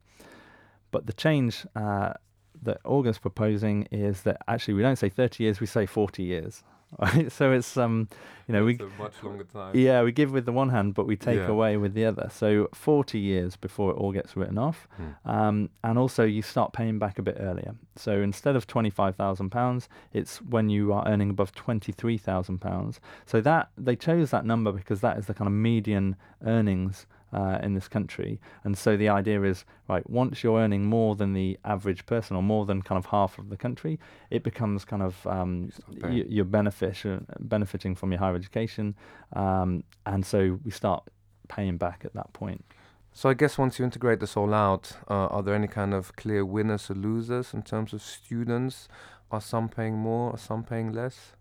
But 0.90 1.06
the 1.06 1.12
change 1.12 1.66
uh, 1.76 2.14
that 2.62 2.82
Augar's 2.84 3.18
proposing 3.18 3.86
is 3.90 4.22
that 4.22 4.38
actually 4.48 4.74
we 4.74 4.82
don't 4.82 4.96
say 4.96 5.10
30 5.10 5.44
years, 5.44 5.60
we 5.60 5.66
say 5.66 5.84
40 5.84 6.22
years. 6.22 6.64
So 7.28 7.52
it's 7.52 7.76
um, 7.76 8.08
you 8.48 8.52
know, 8.52 8.66
It's 8.66 8.78
we 8.80 8.86
a 8.86 8.88
much 9.02 9.22
longer 9.22 9.44
time. 9.44 9.76
yeah 9.76 10.02
we 10.02 10.12
give 10.12 10.30
with 10.32 10.46
the 10.46 10.52
one 10.52 10.68
hand, 10.70 10.94
but 10.94 11.06
we 11.06 11.16
take 11.16 11.38
Yeah. 11.38 11.48
away 11.48 11.76
with 11.76 11.94
the 11.94 12.04
other. 12.04 12.28
So 12.30 12.68
40 12.74 13.18
years 13.18 13.56
before 13.56 13.90
it 13.90 13.94
all 13.94 14.12
gets 14.12 14.36
written 14.36 14.56
off, 14.56 14.86
Hmm. 14.96 15.28
um, 15.30 15.70
and 15.82 15.98
also 15.98 16.22
you 16.24 16.42
start 16.42 16.72
paying 16.72 16.98
back 16.98 17.18
a 17.18 17.22
bit 17.22 17.36
earlier. 17.40 17.74
So 17.96 18.20
instead 18.20 18.54
of 18.56 18.66
£25,000, 18.66 19.88
it's 20.12 20.40
when 20.42 20.68
you 20.70 20.92
are 20.92 21.06
earning 21.08 21.30
above 21.30 21.52
£23,000. 21.54 22.98
So 23.26 23.40
that 23.40 23.68
they 23.76 23.96
chose 23.96 24.30
that 24.30 24.44
number 24.44 24.72
because 24.72 25.00
that 25.00 25.18
is 25.18 25.26
the 25.26 25.34
kind 25.34 25.48
of 25.48 25.52
median 25.54 26.16
earnings 26.44 27.06
uh, 27.32 27.58
in 27.62 27.74
this 27.74 27.88
country. 27.88 28.40
And 28.64 28.76
so 28.78 28.96
the 28.96 29.08
idea 29.08 29.42
is 29.42 29.64
right, 29.88 30.08
once 30.08 30.42
you're 30.42 30.58
earning 30.58 30.84
more 30.84 31.14
than 31.16 31.32
the 31.32 31.58
average 31.64 32.06
person 32.06 32.36
or 32.36 32.42
more 32.42 32.66
than 32.66 32.82
kind 32.82 32.98
of 32.98 33.06
half 33.06 33.38
of 33.38 33.48
the 33.48 33.56
country, 33.56 33.98
it 34.30 34.42
becomes 34.42 34.84
kind 34.84 35.02
of 35.02 35.26
um, 35.26 35.70
y- 36.02 36.24
you're 36.28 36.44
benefic- 36.44 37.24
benefiting 37.40 37.94
from 37.94 38.12
your 38.12 38.18
higher 38.20 38.34
education. 38.34 38.94
Um, 39.32 39.84
and 40.04 40.24
so 40.24 40.58
we 40.64 40.70
start 40.70 41.04
paying 41.48 41.76
back 41.76 42.02
at 42.04 42.14
that 42.14 42.32
point. 42.32 42.64
So 43.12 43.30
I 43.30 43.34
guess 43.34 43.56
once 43.56 43.78
you 43.78 43.84
integrate 43.84 44.20
this 44.20 44.36
all 44.36 44.52
out, 44.52 44.92
uh, 45.08 45.26
are 45.28 45.42
there 45.42 45.54
any 45.54 45.68
kind 45.68 45.94
of 45.94 46.14
clear 46.16 46.44
winners 46.44 46.90
or 46.90 46.94
losers 46.94 47.54
in 47.54 47.62
terms 47.62 47.92
of 47.92 48.02
students? 48.02 48.88
Are 49.30 49.40
some 49.40 49.68
paying 49.68 49.96
more? 49.96 50.32
Are 50.32 50.38
some 50.38 50.62
paying 50.62 50.92
less? 50.92 51.32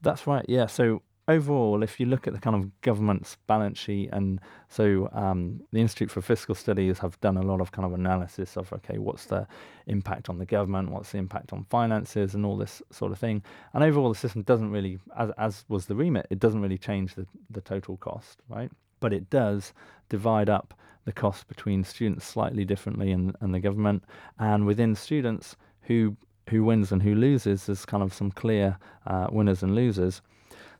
That's 0.00 0.26
right. 0.28 0.44
Yeah. 0.48 0.66
So 0.66 1.02
overall, 1.28 1.82
if 1.82 2.00
you 2.00 2.06
look 2.06 2.26
at 2.26 2.32
the 2.32 2.40
kind 2.40 2.56
of 2.56 2.80
government's 2.80 3.36
balance 3.46 3.78
sheet, 3.78 4.08
and 4.12 4.40
so 4.68 5.08
um, 5.12 5.60
the 5.72 5.80
Institute 5.80 6.10
for 6.10 6.22
Fiscal 6.22 6.54
Studies 6.54 6.98
have 6.98 7.20
done 7.20 7.36
a 7.36 7.42
lot 7.42 7.60
of 7.60 7.70
kind 7.70 7.86
of 7.86 7.92
analysis 7.92 8.56
of 8.56 8.72
okay, 8.72 8.98
what's 8.98 9.26
the 9.26 9.46
impact 9.86 10.28
on 10.28 10.38
the 10.38 10.46
government, 10.46 10.90
what's 10.90 11.12
the 11.12 11.18
impact 11.18 11.52
on 11.52 11.64
finances, 11.64 12.34
and 12.34 12.44
all 12.44 12.56
this 12.56 12.82
sort 12.90 13.12
of 13.12 13.18
thing. 13.18 13.42
And 13.74 13.84
overall, 13.84 14.08
the 14.08 14.18
system 14.18 14.42
doesn't 14.42 14.70
really, 14.70 14.98
as 15.16 15.30
as 15.38 15.64
was 15.68 15.86
the 15.86 15.94
remit, 15.94 16.26
it 16.30 16.40
doesn't 16.40 16.62
really 16.62 16.78
change 16.78 17.14
the 17.14 17.26
the 17.50 17.60
total 17.60 17.98
cost, 17.98 18.40
right? 18.48 18.70
But 19.00 19.12
it 19.12 19.30
does 19.30 19.74
divide 20.08 20.48
up 20.48 20.74
the 21.04 21.12
cost 21.12 21.46
between 21.46 21.84
students 21.84 22.26
slightly 22.26 22.64
differently 22.64 23.12
and, 23.12 23.36
and 23.40 23.54
the 23.54 23.60
government, 23.60 24.02
and 24.38 24.66
within 24.66 24.94
students 24.94 25.56
who 25.82 26.16
who 26.48 26.64
wins 26.64 26.92
and 26.92 27.02
who 27.02 27.14
loses, 27.14 27.66
there's 27.66 27.84
kind 27.84 28.02
of 28.02 28.14
some 28.14 28.30
clear 28.30 28.78
uh, 29.06 29.26
winners 29.30 29.62
and 29.62 29.74
losers. 29.74 30.22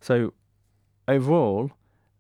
So 0.01 0.33
overall, 1.09 1.73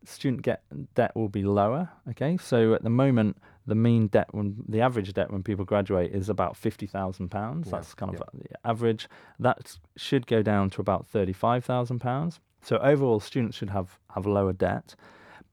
student 0.04 0.42
get 0.42 0.62
debt 0.94 1.14
will 1.14 1.28
be 1.28 1.42
lower. 1.42 1.90
Okay, 2.10 2.36
so 2.38 2.74
at 2.74 2.82
the 2.82 2.90
moment, 2.90 3.36
the 3.66 3.74
mean 3.74 4.08
debt 4.08 4.28
when 4.32 4.56
the 4.66 4.80
average 4.80 5.12
debt 5.12 5.30
when 5.30 5.42
people 5.42 5.64
graduate 5.64 6.12
is 6.12 6.28
about 6.28 6.56
fifty 6.56 6.86
thousand 6.86 7.28
pounds. 7.28 7.66
Yeah, 7.66 7.72
That's 7.72 7.94
kind 7.94 8.14
of 8.14 8.20
yeah. 8.20 8.40
the 8.42 8.68
average. 8.68 9.08
That 9.38 9.76
should 9.96 10.26
go 10.26 10.42
down 10.42 10.70
to 10.70 10.80
about 10.80 11.06
thirty-five 11.06 11.64
thousand 11.64 12.00
pounds. 12.00 12.40
So 12.62 12.78
overall, 12.78 13.20
students 13.20 13.56
should 13.56 13.70
have 13.70 13.98
have 14.14 14.26
lower 14.26 14.52
debt, 14.52 14.94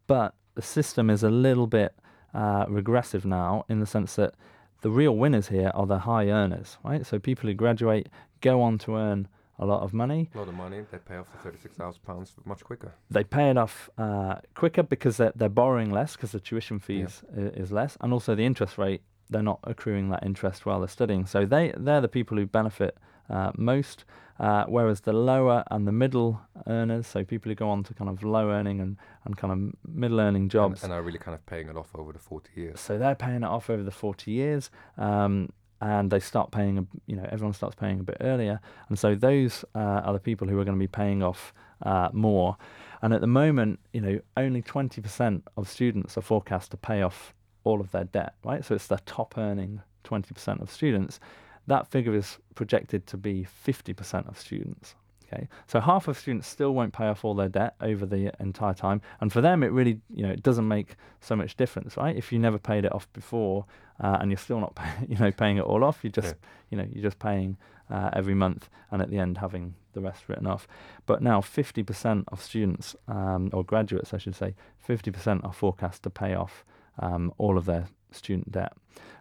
but 0.08 0.34
the 0.56 0.62
system 0.62 1.10
is 1.10 1.22
a 1.22 1.30
little 1.30 1.68
bit 1.68 1.94
uh, 2.34 2.66
regressive 2.70 3.26
now 3.26 3.66
in 3.70 3.80
the 3.80 3.86
sense 3.86 4.16
that 4.16 4.34
the 4.82 4.90
real 4.90 5.16
winners 5.16 5.50
here 5.50 5.72
are 5.74 5.86
the 5.86 6.00
high 6.00 6.30
earners, 6.30 6.78
right? 6.84 7.06
So 7.06 7.20
people 7.20 7.50
who 7.50 7.54
graduate 7.54 8.08
go 8.42 8.62
on 8.62 8.78
to 8.80 8.96
earn 8.96 9.28
a 9.60 9.66
lot 9.66 9.82
of 9.82 9.94
money. 9.94 10.30
A 10.36 10.38
lot 10.38 10.48
of 10.48 10.54
money. 10.54 10.82
They 10.92 10.98
pay 10.98 11.16
off 11.18 11.32
the 11.32 11.38
thirty-six 11.40 11.76
thousand 11.76 12.02
pounds 12.04 12.34
much 12.46 12.64
quicker. 12.64 12.92
They 13.10 13.24
pay 13.24 13.50
it 13.50 13.58
off 13.58 13.90
uh, 13.98 14.36
quicker 14.54 14.84
because 14.84 15.18
they're, 15.18 15.34
they're 15.36 15.50
borrowing 15.50 15.92
less 15.92 16.16
because 16.16 16.32
the 16.32 16.40
tuition 16.40 16.80
fees 16.80 17.24
i- 17.36 17.40
is 17.40 17.72
less, 17.72 17.98
and 18.02 18.12
also 18.14 18.36
the 18.36 18.46
interest 18.46 18.78
rate. 18.78 19.02
They're 19.30 19.42
not 19.42 19.60
accruing 19.64 20.10
that 20.10 20.24
interest 20.24 20.66
while 20.68 20.80
they're 20.80 20.88
studying, 20.88 21.26
so 21.26 21.46
they 21.46 21.74
they're 21.78 22.02
the 22.02 22.08
people 22.08 22.38
who 22.38 22.46
benefit 22.46 22.98
uh, 23.30 23.52
most. 23.58 24.06
Uh, 24.38 24.66
whereas 24.68 25.00
the 25.00 25.14
lower 25.14 25.64
and 25.72 25.88
the 25.88 25.94
middle 25.94 26.42
earners, 26.68 27.08
so 27.08 27.24
people 27.24 27.50
who 27.50 27.56
go 27.56 27.70
on 27.70 27.84
to 27.86 27.94
kind 27.94 28.10
of 28.10 28.22
low 28.22 28.50
earning 28.52 28.82
and, 28.82 28.98
and 29.24 29.38
kind 29.38 29.54
of 29.54 29.90
middle 29.90 30.20
earning 30.20 30.42
And, 30.44 30.52
jobs, 30.52 30.84
and 30.84 30.92
are 30.92 31.02
really 31.02 31.20
kind 31.20 31.34
of 31.34 31.46
paying 31.46 31.70
it 31.70 31.78
off 31.78 31.88
over 31.96 32.12
the 32.12 32.20
forty 32.20 32.50
years. 32.54 32.82
so 32.82 32.98
they're 32.98 33.16
paying 33.16 33.44
it 33.44 33.50
off 33.56 33.70
over 33.70 33.82
the 33.82 33.92
40 33.92 34.30
years 34.32 34.70
um, 34.98 35.54
and 35.82 36.12
they 36.12 36.20
start 36.20 36.52
paying 36.52 36.88
you 37.06 37.16
know 37.16 37.28
everyone 37.32 37.54
starts 37.54 37.76
paying 37.76 38.00
a 38.00 38.04
bit 38.04 38.18
earlier. 38.22 38.60
And 38.90 38.98
so 38.98 39.16
those 39.16 39.66
uh, 39.76 40.02
are 40.06 40.14
the 40.14 40.20
people 40.20 40.48
who 40.48 40.60
are 40.60 40.66
going 40.66 40.78
to 40.78 40.84
be 40.84 40.88
paying 40.88 41.24
off 41.24 41.54
uh, 41.82 42.10
more. 42.14 42.58
And 43.02 43.14
at 43.14 43.22
the 43.22 43.28
moment 43.28 43.80
you 43.94 44.02
know 44.02 44.20
only 44.38 44.62
20% 44.62 45.42
of 45.58 45.70
students 45.70 46.18
are 46.18 46.22
forecast 46.22 46.72
to 46.72 46.78
pay 46.78 47.02
off 47.02 47.34
all 47.64 47.82
of 47.82 47.92
their 47.92 48.06
debt 48.06 48.36
right? 48.44 48.64
So 48.64 48.76
it's 48.76 48.88
the 48.88 49.02
top 49.06 49.38
earning 49.38 49.82
20% 50.04 50.62
of 50.62 50.72
students. 50.72 51.20
That 51.68 51.88
figure 51.88 52.14
is 52.14 52.38
projected 52.54 53.08
to 53.08 53.18
be 53.18 53.48
50% 53.66 54.28
of 54.30 54.40
students 54.40 54.96
Okay, 55.34 55.48
so 55.68 55.80
half 55.80 56.08
of 56.08 56.18
students 56.18 56.48
still 56.48 56.74
won't 56.74 56.94
pay 56.94 57.08
off 57.08 57.26
all 57.26 57.34
their 57.34 57.50
debt 57.50 57.76
over 57.82 58.06
the 58.06 58.32
entire 58.40 58.74
time, 58.74 59.02
and 59.20 59.34
for 59.34 59.42
them, 59.42 59.64
it 59.64 59.72
really, 59.72 60.00
you 60.14 60.24
know, 60.24 60.32
it 60.32 60.44
doesn't 60.44 60.68
make 60.68 60.96
so 61.20 61.36
much 61.36 61.56
difference, 61.56 61.98
right? 61.98 62.16
If 62.16 62.32
you 62.32 62.38
never 62.38 62.60
paid 62.60 62.86
it 62.86 62.94
off 62.94 63.12
before, 63.12 63.66
uh, 64.00 64.18
and 64.20 64.30
you're 64.30 64.38
still 64.38 64.60
not, 64.60 64.76
pay, 64.76 64.92
you 65.08 65.18
know, 65.18 65.32
paying 65.32 65.58
it 65.58 65.64
all 65.64 65.84
off, 65.84 66.04
you 66.04 66.10
just, 66.10 66.36
you 66.70 66.78
know, 66.78 66.86
you're 66.92 67.04
just 67.04 67.18
paying 67.18 67.58
uh, 67.90 68.12
every 68.14 68.36
month, 68.36 68.70
and 68.92 69.02
at 69.02 69.10
the 69.10 69.18
end 69.18 69.40
having 69.40 69.74
the 69.94 70.02
rest 70.02 70.28
written 70.28 70.46
off. 70.46 70.68
But 71.06 71.24
now, 71.24 71.42
50% 71.42 72.26
of 72.28 72.42
students, 72.42 72.96
um, 73.08 73.50
or 73.52 73.64
graduates, 73.64 74.14
I 74.14 74.18
should 74.18 74.36
say, 74.36 74.54
50% 74.88 75.44
are 75.44 75.54
forecast 75.54 76.04
to 76.04 76.10
pay 76.10 76.36
off 76.36 76.64
um, 77.00 77.34
all 77.38 77.58
of 77.58 77.66
their 77.66 77.88
student 78.12 78.52
debt. 78.52 78.74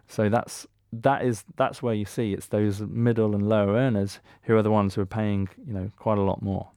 So 0.07 0.29
that's 0.29 0.67
that 1.01 1.23
is 1.23 1.43
that's 1.57 1.81
where 1.83 1.93
you 1.93 2.05
see 2.05 2.33
it's 2.33 2.47
those 2.47 2.81
middle 2.81 3.33
and 3.35 3.47
lower 3.49 3.73
earners 3.75 4.19
who 4.43 4.55
are 4.55 4.61
the 4.63 4.71
ones 4.71 4.95
who 4.95 5.01
are 5.01 5.05
paying 5.21 5.49
you 5.67 5.73
know 5.73 5.91
quite 5.97 6.17
a 6.17 6.21
lot 6.21 6.41
more. 6.41 6.67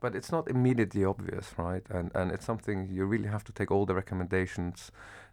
But 0.00 0.14
it's 0.16 0.32
not 0.32 0.48
immediately 0.48 1.04
obvious, 1.04 1.54
right? 1.56 1.82
And 1.90 2.10
and 2.14 2.32
it's 2.32 2.44
something 2.44 2.88
you 2.90 3.04
really 3.04 3.28
have 3.28 3.44
to 3.44 3.52
take 3.52 3.70
all 3.70 3.86
the 3.86 3.94
recommendations 3.94 4.90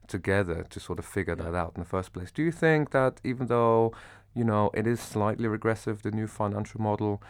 together 0.08 0.64
to 0.70 0.80
sort 0.80 1.00
of 1.00 1.06
figure 1.06 1.36
Yeah. 1.38 1.44
that 1.52 1.56
out 1.56 1.72
in 1.76 1.80
the 1.84 1.90
first 1.90 2.14
place. 2.14 2.32
Do 2.32 2.44
you 2.44 2.52
think 2.52 2.90
that 2.92 3.20
even 3.24 3.48
though 3.48 3.94
you 4.36 4.44
know 4.44 4.70
it 4.74 4.86
is 4.88 5.00
slightly 5.00 5.48
regressive, 5.48 6.02
the 6.02 6.12
new 6.12 6.28
financial 6.28 6.82
model, 6.82 7.22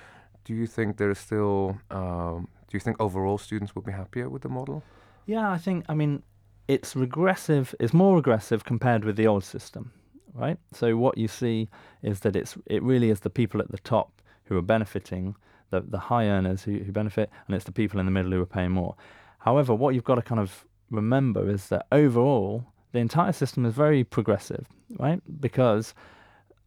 do 0.46 0.54
you 0.54 0.68
think 0.68 0.98
there 0.98 1.12
is 1.12 1.20
still? 1.20 1.78
Um, 1.92 2.48
do 2.68 2.76
you 2.78 2.80
think 2.80 2.98
overall 3.00 3.38
students 3.38 3.74
will 3.76 3.82
be 3.84 3.92
happier 3.94 4.30
with 4.30 4.42
the 4.42 4.50
model? 4.50 4.84
Yeah, 5.26 5.50
I 5.56 5.58
think 5.58 5.86
I 5.90 5.94
mean 5.96 6.24
it's 6.68 6.96
regressive. 6.96 7.74
It's 7.80 7.94
more 7.94 8.16
regressive 8.16 8.64
compared 8.64 9.04
with 9.06 9.16
the 9.16 9.28
old 9.28 9.44
system, 9.44 9.92
right? 10.34 10.58
So 10.74 10.98
what 10.98 11.18
you 11.18 11.28
see 11.28 11.70
is 12.02 12.22
that 12.22 12.36
it's 12.36 12.58
it 12.66 12.84
really 12.84 13.10
is 13.10 13.22
the 13.22 13.30
people 13.30 13.60
at 13.62 13.72
the 13.72 13.80
top 13.80 14.22
who 14.46 14.58
are 14.58 14.62
benefiting, 14.62 15.36
the 15.70 15.82
the 15.82 16.00
high 16.00 16.26
earners 16.28 16.64
who, 16.64 16.80
who 16.80 16.92
benefit, 16.92 17.30
and 17.48 17.56
it's 17.56 17.66
the 17.66 17.72
people 17.72 18.00
in 18.00 18.06
the 18.06 18.12
middle 18.12 18.32
who 18.32 18.42
are 18.42 18.46
paying 18.46 18.72
more. 18.72 18.96
However, 19.40 19.74
what 19.74 19.94
you've 19.96 20.04
got 20.04 20.16
to 20.16 20.22
kind 20.22 20.42
of 20.42 20.66
remember 20.90 21.50
is 21.50 21.70
that 21.70 21.86
overall 21.92 22.66
the 22.92 23.00
entire 23.00 23.32
system 23.32 23.66
is 23.66 23.74
very 23.74 24.04
progressive, 24.04 24.66
right? 24.98 25.22
Because 25.40 25.94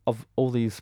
of 0.07 0.27
all 0.37 0.51
these 0.51 0.81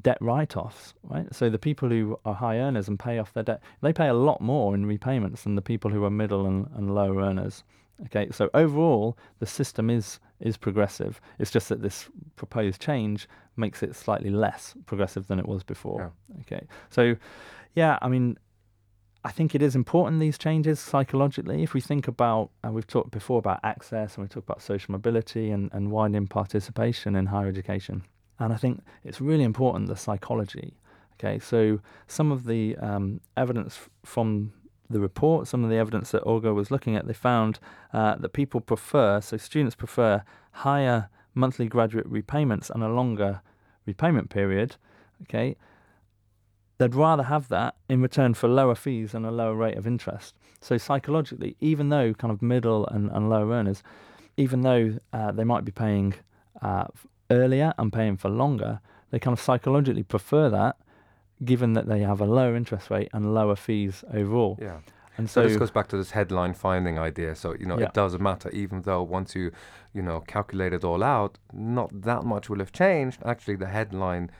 debt 0.00 0.18
write-offs, 0.20 0.94
right? 1.04 1.32
So 1.34 1.50
the 1.50 1.58
people 1.58 1.88
who 1.88 2.18
are 2.24 2.34
high 2.34 2.58
earners 2.58 2.88
and 2.88 2.98
pay 2.98 3.18
off 3.18 3.32
their 3.32 3.42
debt, 3.42 3.60
they 3.80 3.92
pay 3.92 4.08
a 4.08 4.14
lot 4.14 4.40
more 4.40 4.74
in 4.74 4.86
repayments 4.86 5.42
than 5.42 5.54
the 5.54 5.62
people 5.62 5.90
who 5.90 6.04
are 6.04 6.10
middle 6.10 6.46
and, 6.46 6.68
and 6.74 6.94
low 6.94 7.18
earners. 7.18 7.62
Okay, 8.06 8.28
so 8.32 8.50
overall 8.54 9.16
the 9.38 9.46
system 9.46 9.88
is 9.88 10.18
is 10.44 10.56
progressive. 10.56 11.20
It's 11.40 11.50
just 11.50 11.68
that 11.70 11.82
this 11.82 12.08
proposed 12.36 12.80
change 12.80 13.28
makes 13.56 13.82
it 13.82 13.96
slightly 13.96 14.30
less 14.30 14.74
progressive 14.86 15.26
than 15.26 15.38
it 15.40 15.48
was 15.48 15.64
before. 15.64 16.12
Okay, 16.42 16.66
so 16.90 17.16
yeah, 17.74 17.98
I 18.00 18.08
mean, 18.08 18.38
I 19.24 19.30
think 19.30 19.54
it 19.54 19.62
is 19.62 19.74
important 19.74 20.20
these 20.20 20.38
changes 20.38 20.78
psychologically. 20.78 21.62
If 21.62 21.72
we 21.72 21.80
think 21.80 22.06
about, 22.08 22.50
and 22.62 22.74
we've 22.74 22.86
talked 22.86 23.10
before 23.10 23.38
about 23.38 23.58
access, 23.64 24.14
and 24.14 24.22
we 24.22 24.28
talked 24.28 24.46
about 24.46 24.62
social 24.62 24.92
mobility 24.92 25.50
and, 25.50 25.70
and 25.72 25.90
widening 25.90 26.26
participation 26.26 27.16
in 27.16 27.26
higher 27.26 27.48
education. 27.48 28.04
And 28.38 28.52
I 28.52 28.56
think 28.56 28.82
it's 29.02 29.20
really 29.20 29.44
important 29.44 29.88
the 29.88 29.96
psychology. 29.96 30.74
Okay, 31.14 31.38
so 31.38 31.80
some 32.06 32.32
of 32.32 32.44
the 32.44 32.76
um, 32.76 33.20
evidence 33.36 33.76
f- 33.76 33.88
from 34.04 34.52
the 34.88 35.00
report, 35.00 35.48
some 35.48 35.64
of 35.64 35.70
the 35.70 35.76
evidence 35.76 36.10
that 36.10 36.22
Augar 36.24 36.54
was 36.54 36.70
looking 36.70 36.96
at, 36.96 37.06
they 37.06 37.14
found 37.14 37.58
uh, 37.92 38.16
that 38.16 38.30
people 38.30 38.60
prefer, 38.60 39.20
so 39.20 39.36
students 39.36 39.74
prefer 39.74 40.22
higher 40.52 41.08
monthly 41.34 41.66
graduate 41.66 42.06
repayments 42.06 42.70
and 42.70 42.82
a 42.82 42.88
longer 42.88 43.40
repayment 43.86 44.30
period. 44.30 44.76
Okay, 45.22 45.56
they'd 46.78 46.94
rather 46.94 47.24
have 47.24 47.48
that 47.48 47.76
in 47.88 48.02
return 48.02 48.34
for 48.34 48.48
lower 48.48 48.74
fees 48.74 49.14
and 49.14 49.24
a 49.24 49.30
lower 49.30 49.54
rate 49.54 49.76
of 49.76 49.86
interest. 49.86 50.34
So 50.60 50.78
psychologically, 50.78 51.56
even 51.60 51.88
though 51.88 52.14
kind 52.14 52.32
of 52.32 52.42
middle 52.42 52.86
and, 52.86 53.10
and 53.10 53.28
low 53.28 53.50
earners, 53.50 53.82
even 54.36 54.62
though 54.62 54.98
uh, 55.12 55.32
they 55.32 55.44
might 55.44 55.64
be 55.64 55.72
paying 55.72 56.14
uh, 56.62 56.86
earlier 57.30 57.74
and 57.78 57.92
paying 57.92 58.16
for 58.16 58.28
longer, 58.28 58.80
they 59.10 59.18
kind 59.18 59.36
of 59.36 59.40
psychologically 59.40 60.02
prefer 60.02 60.50
that, 60.50 60.76
given 61.42 61.72
that 61.74 61.86
they 61.86 62.00
have 62.00 62.20
a 62.20 62.24
lower 62.26 62.54
interest 62.54 62.90
rate 62.90 63.08
and 63.12 63.34
lower 63.34 63.56
fees 63.56 64.04
overall. 64.12 64.58
Yeah. 64.60 64.78
And 65.16 65.30
So, 65.30 65.42
so, 65.42 65.48
this 65.48 65.56
goes 65.56 65.70
back 65.70 65.88
to 65.88 65.96
this 65.96 66.10
headline 66.10 66.54
finding 66.54 66.98
idea. 66.98 67.34
So 67.36 67.54
you 67.58 67.66
know 67.66 67.78
Yeah. 67.78 67.86
it 67.86 67.94
doesn't 67.94 68.22
matter, 68.22 68.50
even 68.50 68.82
though 68.82 69.02
once 69.02 69.34
you, 69.34 69.52
you 69.92 70.02
know, 70.02 70.20
calculate 70.20 70.72
it 70.72 70.84
all 70.84 71.02
out, 71.04 71.38
not 71.52 72.02
that 72.02 72.24
much 72.24 72.50
will 72.50 72.58
have 72.58 72.72
changed. 72.72 73.22
Actually, 73.24 73.56
the 73.56 73.68
headline 73.68 74.30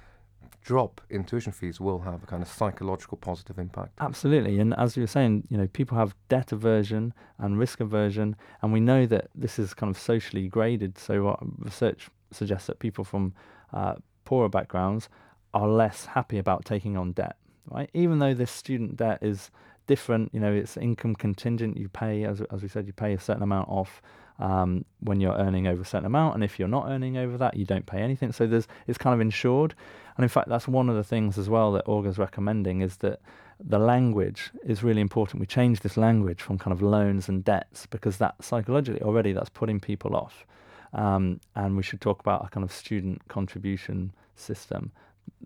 drop 0.62 1.00
in 1.10 1.22
tuition 1.22 1.52
fees 1.52 1.78
will 1.78 2.00
have 2.00 2.22
a 2.22 2.26
kind 2.26 2.42
of 2.42 2.48
psychological 2.48 3.18
positive 3.18 3.58
impact. 3.58 3.92
Absolutely, 4.00 4.58
and 4.58 4.74
as 4.74 4.96
you 4.96 5.02
were 5.02 5.06
saying, 5.06 5.46
you 5.50 5.56
know, 5.58 5.68
people 5.68 5.96
have 5.98 6.14
debt 6.28 6.52
aversion 6.52 7.12
and 7.38 7.58
risk 7.58 7.80
aversion, 7.80 8.34
and 8.62 8.72
we 8.72 8.80
know 8.80 9.04
that 9.06 9.28
this 9.34 9.58
is 9.58 9.74
kind 9.74 9.90
of 9.94 9.98
socially 10.00 10.48
graded. 10.48 10.98
So, 10.98 11.22
what 11.24 11.38
research 11.58 12.08
suggests 12.32 12.66
that 12.66 12.78
people 12.78 13.04
from 13.04 13.32
uh, 13.72 13.94
poorer 14.24 14.48
backgrounds 14.48 15.08
are 15.54 15.68
less 15.68 16.06
happy 16.06 16.38
about 16.38 16.64
taking 16.64 16.96
on 16.96 17.12
debt, 17.12 17.36
right? 17.70 17.88
Even 17.94 18.18
though 18.18 18.34
this 18.34 18.50
student 18.50 18.96
debt 18.96 19.20
is 19.22 19.50
different, 19.86 20.34
you 20.34 20.40
know, 20.40 20.52
it's 20.52 20.76
income 20.76 21.14
contingent. 21.14 21.76
You 21.76 21.88
pay, 21.88 22.24
as 22.24 22.42
as 22.52 22.62
we 22.62 22.68
said, 22.68 22.86
you 22.86 22.92
pay 22.92 23.14
a 23.14 23.20
certain 23.20 23.42
amount 23.42 23.68
off 23.68 24.02
um, 24.38 24.84
when 25.00 25.20
you're 25.20 25.36
earning 25.36 25.66
over 25.66 25.82
a 25.82 25.84
certain 25.84 26.06
amount, 26.06 26.34
and 26.34 26.44
if 26.44 26.58
you're 26.58 26.68
not 26.68 26.88
earning 26.88 27.16
over 27.16 27.38
that, 27.38 27.56
you 27.56 27.64
don't 27.64 27.86
pay 27.86 28.00
anything. 28.00 28.32
So 28.32 28.46
there's 28.46 28.66
it's 28.86 28.98
kind 28.98 29.14
of 29.14 29.20
insured, 29.20 29.74
and 30.16 30.24
in 30.24 30.28
fact, 30.28 30.48
that's 30.48 30.68
one 30.68 30.90
of 30.90 30.96
the 30.96 31.04
things 31.04 31.38
as 31.38 31.48
well 31.48 31.72
that 31.72 31.86
Augar's 31.86 32.18
recommending 32.18 32.80
is 32.80 32.98
that 32.98 33.20
the 33.60 33.78
language 33.78 34.50
is 34.64 34.82
really 34.82 35.00
important. 35.00 35.40
We 35.40 35.46
change 35.46 35.80
this 35.80 35.96
language 35.96 36.42
from 36.42 36.58
kind 36.58 36.72
of 36.72 36.82
loans 36.82 37.28
and 37.28 37.44
debts 37.44 37.86
because 37.86 38.18
that 38.18 38.34
psychologically 38.42 39.02
already 39.02 39.32
that's 39.32 39.48
putting 39.48 39.78
people 39.78 40.16
off. 40.16 40.44
Um, 40.92 41.40
and 41.54 41.76
we 41.76 41.82
should 41.82 42.00
talk 42.00 42.20
about 42.20 42.44
a 42.44 42.48
kind 42.48 42.64
of 42.64 42.72
student 42.72 43.26
contribution 43.28 44.12
system. 44.36 44.92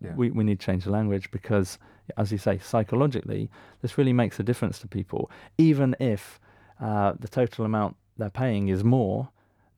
Yeah. 0.01 0.15
We, 0.15 0.31
we 0.31 0.45
need 0.45 0.61
to 0.61 0.67
change 0.67 0.85
the 0.85 0.91
language 0.93 1.31
because, 1.31 1.79
as 2.17 2.31
you 2.31 2.39
say, 2.39 2.59
psychologically, 2.59 3.51
this 3.83 3.99
really 3.99 4.13
makes 4.13 4.39
a 4.39 4.43
difference 4.43 4.79
to 4.81 4.89
people. 4.89 5.31
Even 5.59 5.97
if 5.99 6.39
uh, 6.81 7.15
the 7.19 7.29
total 7.29 7.65
amount 7.65 7.97
they're 8.17 8.31
paying 8.31 8.69
is 8.69 8.85
more 8.85 9.29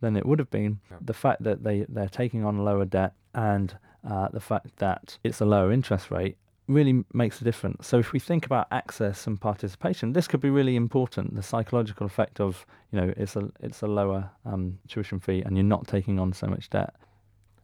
than 0.01 0.17
it 0.17 0.27
would 0.27 0.39
have 0.39 0.51
been, 0.51 0.81
Yeah. 0.91 0.99
the 1.01 1.13
fact 1.15 1.43
that 1.45 1.63
they, 1.65 1.87
they're 1.89 2.09
taking 2.09 2.45
on 2.45 2.59
lower 2.65 2.85
debt 2.85 3.15
and 3.35 3.77
uh, 4.09 4.29
the 4.29 4.41
fact 4.41 4.77
that 4.79 5.19
it's 5.25 5.41
a 5.41 5.45
lower 5.45 5.73
interest 5.73 6.11
rate 6.11 6.37
really 6.69 7.05
makes 7.13 7.41
a 7.41 7.45
difference. 7.45 7.87
So 7.87 7.99
if 7.99 8.13
we 8.13 8.19
think 8.21 8.47
about 8.47 8.67
access 8.71 9.27
and 9.27 9.41
participation, 9.41 10.13
this 10.13 10.29
could 10.29 10.41
be 10.41 10.51
really 10.51 10.77
important. 10.77 11.35
The 11.35 11.43
psychological 11.43 12.07
effect 12.07 12.41
of 12.41 12.65
you 12.93 13.01
know 13.01 13.13
it's 13.17 13.37
a 13.37 13.51
it's 13.61 13.83
a 13.83 13.87
lower 13.89 14.31
um, 14.47 14.79
tuition 14.89 15.19
fee 15.19 15.43
and 15.45 15.57
you're 15.57 15.65
not 15.65 15.87
taking 15.89 16.19
on 16.21 16.33
so 16.33 16.47
much 16.47 16.71
debt. 16.71 16.95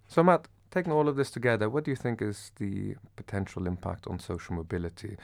So 0.08 0.22
Matt, 0.24 0.48
taking 0.76 0.92
all 0.92 1.08
of 1.08 1.16
this 1.16 1.30
together, 1.30 1.70
what 1.70 1.84
do 1.84 1.90
you 1.90 1.96
think 1.96 2.20
is 2.20 2.52
the 2.56 2.96
potential 3.16 3.66
impact 3.66 4.06
on 4.06 4.18
social 4.18 4.54
mobility? 4.54 5.16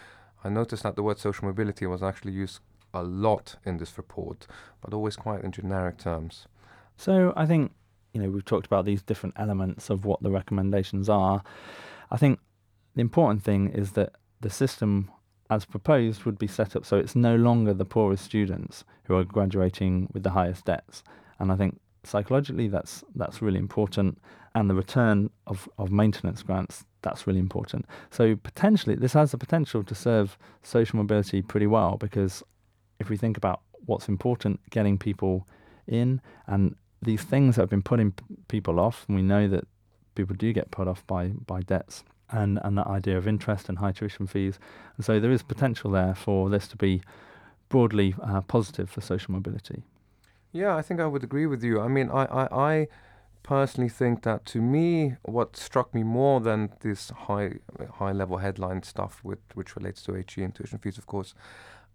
I 0.43 0.49
noticed 0.49 0.83
that 0.83 0.97
the 0.97 1.03
word 1.03 1.19
social 1.19 1.45
mobility 1.47 1.87
was 1.87 2.03
actually 2.03 2.33
used 2.33 2.61
a 2.95 3.03
lot 3.03 3.57
in 3.67 3.77
this 3.77 3.99
report, 3.99 4.47
but 4.81 4.95
always 4.95 5.15
quite 5.15 5.45
in 5.45 5.53
generic 5.53 5.99
terms. 5.99 6.47
So 6.97 7.35
I 7.37 7.45
think 7.45 7.73
you 8.15 8.23
know 8.23 8.31
we've 8.31 8.45
talked 8.45 8.67
about 8.67 8.87
these 8.87 9.03
different 9.03 9.35
elements 9.39 9.91
of 9.91 10.07
what 10.07 10.23
the 10.23 10.31
recommendations 10.31 11.11
are. 11.11 11.43
I 12.11 12.17
think 12.17 12.39
the 12.95 13.03
important 13.03 13.43
thing 13.43 13.69
is 13.69 13.93
that 13.93 14.13
the 14.41 14.51
system 14.51 15.11
as 15.51 15.67
proposed 15.67 16.25
would 16.25 16.39
be 16.39 16.47
set 16.47 16.75
up 16.75 16.87
so 16.87 16.97
it's 16.97 17.15
no 17.15 17.37
longer 17.37 17.75
the 17.75 17.85
poorest 17.85 18.25
students 18.25 18.85
who 19.05 19.15
are 19.15 19.25
graduating 19.25 20.09
with 20.15 20.23
the 20.23 20.31
highest 20.31 20.65
debts. 20.65 21.03
And 21.39 21.53
I 21.53 21.57
think 21.57 21.79
psychologically 22.05 22.69
that's 22.69 23.05
that's 23.15 23.43
really 23.43 23.59
important 23.59 24.19
and 24.55 24.69
the 24.69 24.75
return 24.75 25.31
of, 25.47 25.69
of 25.79 25.91
maintenance 25.91 26.43
grants 26.43 26.85
that's 27.03 27.27
really 27.27 27.41
important. 27.41 27.87
So 28.11 28.37
potentially 28.37 28.95
this 28.95 29.13
has 29.13 29.33
the 29.33 29.39
potential 29.39 29.85
to 29.85 29.95
serve 29.95 30.39
social 30.63 30.97
mobility 30.97 31.43
pretty 31.43 31.67
well 31.67 31.97
because 31.97 32.43
if 32.99 33.11
we 33.11 33.17
think 33.17 33.37
about 33.37 33.61
what's 33.87 34.09
important, 34.09 34.61
getting 34.71 34.97
people 34.97 35.47
in 35.87 36.21
and 36.47 36.77
these 37.03 37.23
things 37.23 37.57
that 37.57 37.63
have 37.63 37.71
been 37.71 37.83
putting 37.83 38.13
p- 38.13 38.25
people 38.47 38.79
off, 38.79 39.05
and 39.09 39.17
we 39.17 39.23
know 39.23 39.49
that 39.49 39.65
people 40.15 40.37
do 40.37 40.53
get 40.53 40.71
put 40.71 40.87
off 40.87 41.05
by, 41.09 41.29
by 41.29 41.61
debts 41.61 42.05
and, 42.31 42.61
and 42.63 42.79
that 42.79 42.87
idea 42.87 43.19
of 43.19 43.27
interest 43.27 43.69
and 43.69 43.79
high 43.79 43.91
tuition 43.91 44.27
fees. 44.27 44.61
And 44.97 45.05
so 45.05 45.19
there 45.19 45.33
is 45.33 45.43
potential 45.43 45.91
there 45.91 46.15
for 46.15 46.49
this 46.49 46.69
to 46.69 46.77
be 46.77 47.03
broadly 47.69 48.15
uh, 48.23 48.43
positive 48.43 48.89
for 48.89 49.01
social 49.01 49.33
mobility. 49.33 49.83
Yeah, 50.53 50.77
I 50.77 50.83
think 50.83 51.01
I 51.01 51.07
would 51.07 51.25
agree 51.25 51.47
with 51.47 51.65
you. 51.65 51.81
I 51.81 51.89
mean, 51.89 52.11
I, 52.11 52.25
I, 52.27 52.71
I 52.71 52.89
personally 53.43 53.89
think 53.89 54.23
that 54.23 54.45
to 54.47 54.61
me, 54.61 55.17
what 55.23 55.57
struck 55.57 55.95
me 55.95 56.03
more 56.03 56.41
than 56.41 56.73
this 56.81 57.11
high 57.11 57.55
high 57.95 58.13
level 58.13 58.39
headline 58.39 58.83
stuff, 58.83 59.21
with, 59.23 59.41
which 59.55 59.77
relates 59.77 60.03
to 60.03 60.15
HE 60.15 60.43
and 60.43 60.55
tuition 60.55 60.79
fees, 60.79 60.99
of 60.99 61.07
course, 61.07 61.35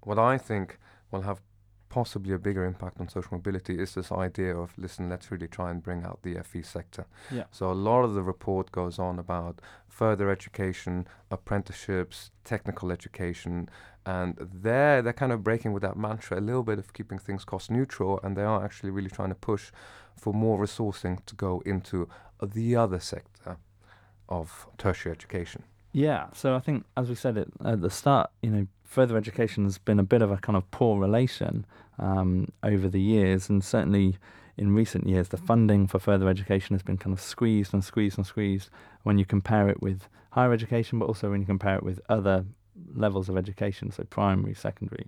what 0.01 0.19
I 0.19 0.37
think 0.37 0.79
will 1.11 1.21
have 1.21 1.41
possibly 1.89 2.33
a 2.33 2.37
bigger 2.37 2.65
impact 2.65 2.99
on 2.99 3.07
social 3.07 3.37
mobility 3.37 3.79
is 3.79 3.95
this 3.95 4.11
idea 4.11 4.55
of 4.55 4.73
listen, 4.77 5.09
let's 5.09 5.31
really 5.31 5.47
try 5.47 5.71
and 5.71 5.81
bring 5.81 6.03
out 6.03 6.19
the 6.21 6.35
FE 6.43 6.61
sector. 6.61 7.05
Yeah. 7.31 7.45
So 7.51 7.71
a 7.71 7.73
lot 7.73 8.03
of 8.03 8.13
the 8.13 8.23
report 8.23 8.71
goes 8.71 8.99
on 8.99 9.17
about 9.19 9.61
further 9.87 10.29
education, 10.29 11.07
apprenticeships, 11.31 12.31
technical 12.43 12.91
education, 12.91 13.69
and 14.05 14.35
there 14.37 15.01
they're 15.01 15.13
kind 15.13 15.31
of 15.31 15.43
breaking 15.43 15.73
with 15.73 15.81
that 15.83 15.97
mantra 15.97 16.39
a 16.39 16.41
little 16.41 16.63
bit 16.63 16.77
of 16.77 16.93
keeping 16.93 17.19
things 17.19 17.45
cost 17.45 17.71
neutral, 17.71 18.19
and 18.21 18.35
they 18.35 18.43
are 18.43 18.63
actually 18.63 18.89
really 18.89 19.09
trying 19.09 19.29
to 19.29 19.35
push 19.35 19.71
for 20.17 20.33
more 20.33 20.59
resourcing 20.59 21.25
to 21.25 21.35
go 21.35 21.61
into 21.65 22.07
the 22.41 22.75
other 22.75 22.99
sector 22.99 23.57
of 24.29 24.67
tertiary 24.77 25.11
education. 25.11 25.63
Yeah, 25.93 26.27
so 26.33 26.55
I 26.55 26.59
think, 26.59 26.85
as 26.95 27.09
we 27.09 27.15
said 27.15 27.37
at, 27.37 27.47
at 27.65 27.81
the 27.81 27.89
start, 27.89 28.29
you 28.41 28.49
know, 28.49 28.67
further 28.83 29.17
education 29.17 29.63
has 29.63 29.77
been 29.77 29.99
a 29.99 30.03
bit 30.03 30.21
of 30.21 30.31
a 30.31 30.37
kind 30.37 30.55
of 30.55 30.69
poor 30.71 30.99
relation 30.99 31.65
um, 31.97 32.49
over 32.63 32.87
the 32.87 33.01
years, 33.01 33.49
and 33.49 33.63
certainly 33.63 34.17
in 34.57 34.73
recent 34.73 35.07
years, 35.07 35.29
the 35.29 35.37
funding 35.37 35.87
for 35.87 35.99
further 35.99 36.27
education 36.27 36.73
has 36.73 36.83
been 36.83 36.97
kind 36.97 37.13
of 37.13 37.21
squeezed 37.21 37.73
and 37.73 37.83
squeezed 37.83 38.17
and 38.17 38.25
squeezed 38.25 38.69
when 39.03 39.17
you 39.17 39.25
compare 39.25 39.69
it 39.69 39.81
with 39.81 40.07
higher 40.31 40.51
education, 40.51 40.99
but 40.99 41.05
also 41.05 41.29
when 41.29 41.41
you 41.41 41.45
compare 41.45 41.75
it 41.75 41.83
with 41.83 41.99
other 42.09 42.45
levels 42.95 43.29
of 43.29 43.37
education, 43.37 43.91
so 43.91 44.03
primary, 44.03 44.53
secondary. 44.53 45.07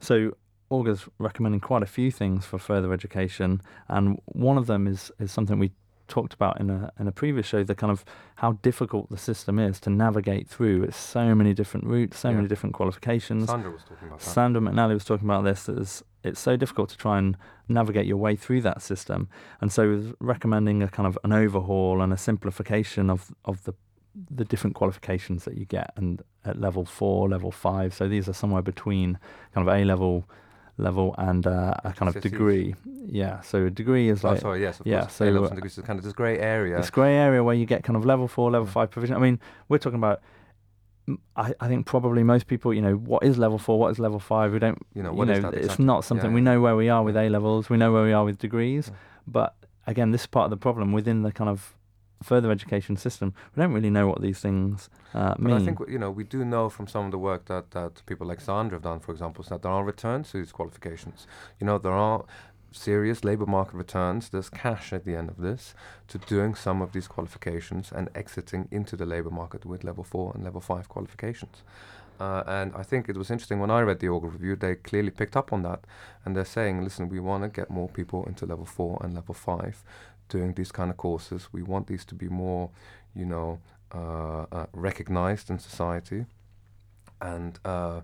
So 0.00 0.36
Augar's 0.70 1.08
recommending 1.18 1.60
quite 1.60 1.82
a 1.82 1.86
few 1.86 2.10
things 2.10 2.44
for 2.44 2.58
further 2.58 2.92
education, 2.92 3.60
and 3.88 4.18
one 4.26 4.58
of 4.58 4.66
them 4.66 4.86
is 4.86 5.10
is 5.18 5.30
something 5.32 5.58
we 5.58 5.72
talked 6.08 6.34
about 6.34 6.60
in 6.60 6.70
a 6.70 6.92
in 7.00 7.08
a 7.08 7.12
previous 7.12 7.46
show, 7.46 7.62
the 7.64 7.74
kind 7.74 7.90
of 7.90 8.04
how 8.36 8.52
difficult 8.62 9.10
the 9.10 9.16
system 9.18 9.58
is 9.58 9.80
to 9.80 9.90
navigate 9.90 10.48
through. 10.48 10.82
It's 10.84 10.96
so 10.96 11.34
many 11.34 11.52
different 11.54 11.86
routes, 11.86 12.18
so 12.18 12.28
Yeah. 12.30 12.36
many 12.36 12.48
different 12.48 12.74
qualifications. 12.74 13.46
Sandra 13.46 13.70
was 13.70 13.82
talking 13.82 14.08
about 14.08 14.20
that. 14.20 14.24
Sandra 14.24 14.60
McNally 14.62 14.94
was 14.94 15.04
talking 15.04 15.26
about 15.26 15.44
this. 15.44 15.64
That 15.64 15.78
it's, 15.78 16.02
it's 16.22 16.40
so 16.40 16.56
difficult 16.56 16.88
to 16.90 16.96
try 16.96 17.18
and 17.18 17.36
navigate 17.68 18.06
your 18.06 18.18
way 18.18 18.36
through 18.36 18.60
that 18.62 18.82
system, 18.82 19.28
and 19.60 19.72
so 19.72 19.88
was 19.88 20.12
recommending 20.20 20.82
a 20.82 20.88
kind 20.88 21.06
of 21.06 21.18
an 21.24 21.32
overhaul 21.32 22.00
and 22.00 22.12
a 22.12 22.16
simplification 22.16 23.10
of 23.10 23.32
of 23.44 23.64
the 23.64 23.74
the 24.30 24.44
different 24.46 24.74
qualifications 24.74 25.44
that 25.44 25.58
you 25.58 25.64
get, 25.66 25.92
and 25.96 26.22
at 26.44 26.58
level 26.58 26.84
four, 26.84 27.28
level 27.28 27.50
five. 27.50 27.92
So 27.92 28.08
these 28.08 28.28
are 28.28 28.32
somewhere 28.32 28.62
between 28.62 29.18
kind 29.54 29.68
of 29.68 29.74
A 29.74 29.84
level 29.84 30.24
level 30.78 31.14
and 31.18 31.46
uh, 31.46 31.74
a 31.84 31.92
kind 31.92 32.14
of 32.14 32.20
degree. 32.22 32.74
Yeah. 33.06 33.40
So 33.40 33.66
a 33.66 33.70
degree 33.70 34.08
is 34.08 34.24
oh, 34.24 34.30
like 34.30 34.40
sorry, 34.40 34.60
yes, 34.60 34.80
of 34.80 34.86
yeah, 34.86 35.00
course. 35.00 35.14
so, 35.14 35.24
A-levels 35.24 35.48
uh, 35.48 35.50
and 35.50 35.56
degrees 35.56 35.78
is 35.78 35.84
kind 35.84 35.98
of 35.98 36.04
this 36.04 36.12
grey 36.12 36.38
area. 36.38 36.76
this 36.76 36.90
grey 36.90 37.14
area 37.14 37.42
where 37.42 37.54
you 37.54 37.66
get 37.66 37.82
kind 37.84 37.96
of 37.96 38.04
level 38.04 38.28
four, 38.28 38.50
level 38.50 38.66
five 38.66 38.90
provision. 38.90 39.16
I 39.16 39.18
mean, 39.20 39.40
we're 39.68 39.78
talking 39.78 39.98
about. 39.98 40.20
I, 41.36 41.54
I 41.60 41.68
think 41.68 41.86
probably 41.86 42.24
most 42.24 42.48
people, 42.48 42.74
you 42.74 42.82
know, 42.82 42.94
what 42.94 43.22
is 43.22 43.38
level 43.38 43.58
four, 43.58 43.78
what 43.78 43.92
is 43.92 44.00
level 44.00 44.18
five? 44.18 44.52
We 44.52 44.58
don't, 44.58 44.76
You 44.92 45.04
know, 45.04 45.14
you 45.14 45.24
know, 45.24 45.34
is 45.34 45.42
that 45.42 45.54
it's 45.54 45.78
not 45.78 46.04
something 46.04 46.30
Yeah, 46.30 46.34
we 46.34 46.40
know 46.40 46.60
where 46.60 46.74
we 46.74 46.88
are 46.88 47.04
with. 47.04 47.16
A 47.16 47.28
levels. 47.28 47.70
We 47.70 47.76
know 47.76 47.92
where 47.92 48.02
we 48.02 48.12
are 48.12 48.24
with 48.24 48.38
degrees, 48.38 48.88
Yeah. 48.88 48.96
but 49.28 49.54
again, 49.86 50.10
this 50.10 50.22
is 50.22 50.26
part 50.26 50.46
of 50.46 50.50
the 50.50 50.56
problem 50.56 50.90
within 50.90 51.22
the 51.22 51.30
kind 51.30 51.48
of 51.48 51.76
further 52.22 52.50
education 52.50 52.96
system. 52.96 53.34
We 53.54 53.62
don't 53.62 53.72
really 53.72 53.90
know 53.90 54.06
what 54.06 54.20
these 54.20 54.40
things 54.40 54.88
uh, 55.14 55.34
But 55.38 55.40
mean. 55.40 55.56
I 55.56 55.64
think 55.64 55.80
you 55.88 55.98
know 55.98 56.10
we 56.10 56.24
do 56.24 56.44
know 56.44 56.68
from 56.68 56.86
some 56.86 57.06
of 57.06 57.10
the 57.10 57.18
work 57.18 57.46
that, 57.46 57.70
that 57.72 58.02
people 58.06 58.26
like 58.26 58.40
Sandra 58.40 58.76
have 58.76 58.82
done, 58.82 59.00
for 59.00 59.12
example, 59.12 59.42
is 59.44 59.48
that 59.50 59.62
there 59.62 59.72
are 59.72 59.84
returns 59.84 60.30
to 60.30 60.38
these 60.38 60.52
qualifications. 60.52 61.26
You 61.60 61.66
know 61.66 61.78
there 61.78 61.92
are 61.92 62.24
serious 62.72 63.24
labour 63.24 63.46
market 63.46 63.74
returns. 63.74 64.28
There's 64.28 64.50
cash 64.50 64.92
at 64.92 65.04
the 65.04 65.16
end 65.16 65.30
of 65.30 65.38
this 65.38 65.74
to 66.08 66.18
doing 66.18 66.54
some 66.54 66.82
of 66.82 66.92
these 66.92 67.08
qualifications 67.08 67.92
and 67.92 68.08
exiting 68.14 68.68
into 68.70 68.96
the 68.96 69.06
labour 69.06 69.30
market 69.30 69.64
with 69.64 69.84
level 69.84 70.04
four 70.04 70.32
and 70.34 70.44
level 70.44 70.60
five 70.60 70.88
qualifications. 70.88 71.62
Uh, 72.18 72.42
and 72.46 72.72
I 72.74 72.82
think 72.82 73.08
it 73.08 73.16
was 73.16 73.30
interesting 73.30 73.60
when 73.60 73.70
I 73.70 73.80
read 73.80 74.00
the 74.00 74.06
Augar 74.06 74.32
review, 74.32 74.56
they 74.56 74.74
clearly 74.74 75.10
picked 75.10 75.36
up 75.36 75.52
on 75.52 75.62
that, 75.64 75.84
and 76.24 76.34
they're 76.34 76.46
saying, 76.46 76.82
listen, 76.82 77.10
we 77.10 77.20
want 77.20 77.42
to 77.42 77.48
get 77.48 77.70
more 77.70 77.88
people 77.88 78.24
into 78.24 78.46
level 78.46 78.64
four 78.64 78.98
and 79.04 79.14
level 79.14 79.34
five 79.34 79.84
doing 80.28 80.54
these 80.54 80.72
kind 80.72 80.90
of 80.90 80.96
courses. 80.96 81.48
We 81.52 81.62
want 81.62 81.86
these 81.86 82.04
to 82.06 82.14
be 82.14 82.28
more, 82.28 82.70
you 83.14 83.26
know, 83.26 83.60
uh, 83.94 84.46
uh, 84.52 84.66
recognized 84.72 85.50
in 85.50 85.58
society, 85.58 86.26
and 87.20 87.58
uh, 87.64 88.00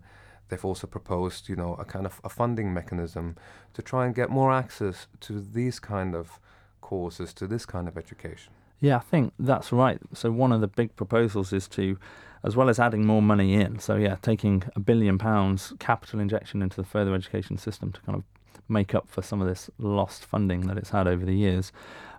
they've 0.48 0.64
also 0.64 0.86
proposed, 0.86 1.48
you 1.48 1.56
know, 1.56 1.74
a 1.74 1.84
kind 1.84 2.06
of 2.06 2.20
a 2.24 2.28
funding 2.28 2.72
mechanism 2.72 3.36
to 3.74 3.82
try 3.82 4.06
and 4.06 4.14
get 4.14 4.30
more 4.30 4.52
access 4.52 5.06
to 5.20 5.40
these 5.40 5.80
kind 5.80 6.14
of 6.14 6.38
courses, 6.80 7.32
to 7.34 7.46
this 7.46 7.66
kind 7.66 7.88
of 7.88 7.96
education. 7.98 8.52
Yeah, 8.80 8.96
I 8.96 9.00
think 9.00 9.32
that's 9.38 9.72
right. 9.72 10.00
So 10.12 10.32
one 10.32 10.52
of 10.52 10.60
the 10.60 10.66
big 10.66 10.96
proposals 10.96 11.52
is 11.52 11.68
to 11.68 11.96
as 12.44 12.56
well 12.56 12.68
as 12.68 12.78
adding 12.78 13.06
more 13.06 13.22
money 13.22 13.54
in. 13.54 13.78
So 13.78 13.96
yeah, 13.96 14.16
taking 14.20 14.64
a 14.74 14.80
billion 14.80 15.18
pounds 15.18 15.72
capital 15.78 16.20
injection 16.20 16.62
into 16.62 16.76
the 16.76 16.84
further 16.84 17.14
education 17.14 17.56
system 17.56 17.92
to 17.92 18.00
kind 18.00 18.18
of 18.18 18.24
make 18.68 18.94
up 18.94 19.08
for 19.08 19.22
some 19.22 19.40
of 19.40 19.48
this 19.48 19.70
lost 19.78 20.24
funding 20.24 20.66
that 20.66 20.76
it's 20.76 20.90
had 20.90 21.06
over 21.06 21.24
the 21.24 21.34
years. 21.34 21.72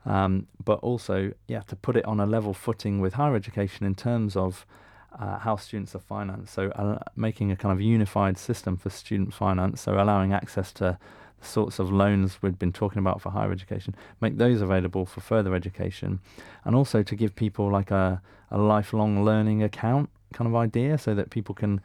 Um, 0.05 0.47
but 0.63 0.79
also, 0.79 1.31
yeah, 1.47 1.61
to 1.61 1.75
put 1.75 1.95
it 1.95 2.05
on 2.05 2.19
a 2.19 2.25
level 2.25 2.53
footing 2.53 2.99
with 2.99 3.13
higher 3.13 3.35
education 3.35 3.85
in 3.85 3.95
terms 3.95 4.35
of 4.35 4.65
uh, 5.17 5.39
how 5.39 5.55
students 5.55 5.95
are 5.95 5.99
financed. 5.99 6.53
So 6.53 6.69
uh, 6.71 6.99
making 7.15 7.51
a 7.51 7.55
kind 7.55 7.71
of 7.71 7.79
unified 7.79 8.37
system 8.37 8.77
for 8.77 8.89
student 8.89 9.33
finance, 9.33 9.81
so 9.81 9.93
allowing 9.93 10.33
access 10.33 10.71
to 10.73 10.97
the 11.39 11.45
sorts 11.45 11.79
of 11.79 11.91
loans 11.91 12.41
we've 12.41 12.59
been 12.59 12.73
talking 12.73 12.99
about 12.99 13.21
for 13.21 13.29
higher 13.29 13.51
education, 13.51 13.95
make 14.19 14.37
those 14.37 14.61
available 14.61 15.05
for 15.05 15.21
further 15.21 15.55
education, 15.55 16.19
and 16.65 16.75
also 16.75 17.03
to 17.03 17.15
give 17.15 17.35
people 17.35 17.71
like 17.71 17.91
a, 17.91 18.21
a 18.51 18.57
lifelong 18.57 19.23
learning 19.23 19.63
account 19.63 20.09
kind 20.33 20.47
of 20.47 20.55
idea, 20.55 20.97
so 20.97 21.13
that 21.15 21.29
people 21.29 21.55
can 21.55 21.79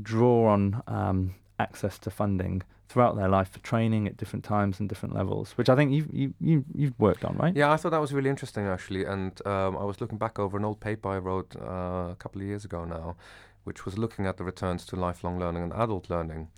draw 0.00 0.48
on 0.48 0.82
um, 0.86 1.34
access 1.62 1.98
to 2.00 2.10
funding 2.10 2.62
throughout 2.88 3.16
their 3.16 3.28
life 3.28 3.50
for 3.50 3.60
training 3.60 4.06
at 4.06 4.16
different 4.18 4.44
times 4.44 4.78
and 4.78 4.88
different 4.88 5.14
levels, 5.14 5.52
which 5.52 5.70
I 5.70 5.76
think 5.76 5.92
you've 5.92 6.08
you, 6.12 6.34
you, 6.40 6.64
you've 6.74 6.98
worked 6.98 7.24
on, 7.24 7.36
right? 7.36 7.56
Yeah, 7.56 7.72
I 7.72 7.76
thought 7.78 7.90
that 7.90 8.00
was 8.00 8.12
really 8.12 8.28
interesting 8.28 8.66
actually, 8.66 9.04
and 9.04 9.32
um, 9.46 9.78
I 9.78 9.84
was 9.84 10.00
looking 10.00 10.18
back 10.18 10.38
over 10.38 10.58
an 10.58 10.64
old 10.64 10.80
paper 10.80 11.08
I 11.08 11.18
wrote 11.18 11.56
uh, 11.56 12.12
a 12.12 12.16
couple 12.18 12.42
of 12.42 12.46
years 12.46 12.64
ago 12.64 12.84
now, 12.84 13.16
which 13.64 13.86
was 13.86 13.96
looking 13.96 14.26
at 14.26 14.36
the 14.36 14.44
returns 14.44 14.84
to 14.86 14.96
lifelong 14.96 15.38
learning 15.38 15.62
and 15.62 15.72
adult 15.72 16.10
learning. 16.10 16.48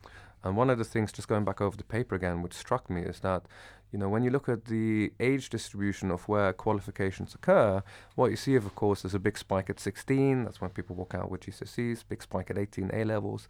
And 0.43 0.57
one 0.57 0.69
of 0.69 0.77
the 0.77 0.85
things, 0.85 1.11
just 1.11 1.29
going 1.29 1.45
back 1.45 1.61
over 1.63 1.77
the 1.77 1.85
paper 1.85 2.15
again, 2.15 2.43
which 2.43 2.53
struck 2.53 2.91
me 2.91 3.01
is 3.03 3.21
that 3.21 3.47
you 3.95 4.01
know, 4.01 4.09
when 4.09 4.25
you 4.25 4.31
look 4.31 4.49
at 4.49 4.65
the 4.65 5.13
age 5.21 5.51
distribution 5.51 6.11
of 6.11 6.27
where 6.27 6.53
qualifications 6.53 7.33
occur, 7.33 7.81
what 8.17 8.33
you 8.33 8.37
see, 8.37 8.57
of 8.57 8.75
course, 8.75 9.05
is 9.05 9.15
a 9.15 9.21
big 9.21 9.39
spike 9.39 9.71
at 9.71 9.79
16. 9.79 10.43
That's 10.43 10.61
when 10.61 10.71
people 10.71 10.97
walk 10.97 11.15
out 11.15 11.31
with 11.31 11.43
GCSEs. 11.43 12.03
Big 12.09 12.21
spike 12.21 12.51
at 12.51 12.59
18, 12.59 12.91
A 12.93 13.05
levels. 13.05 13.47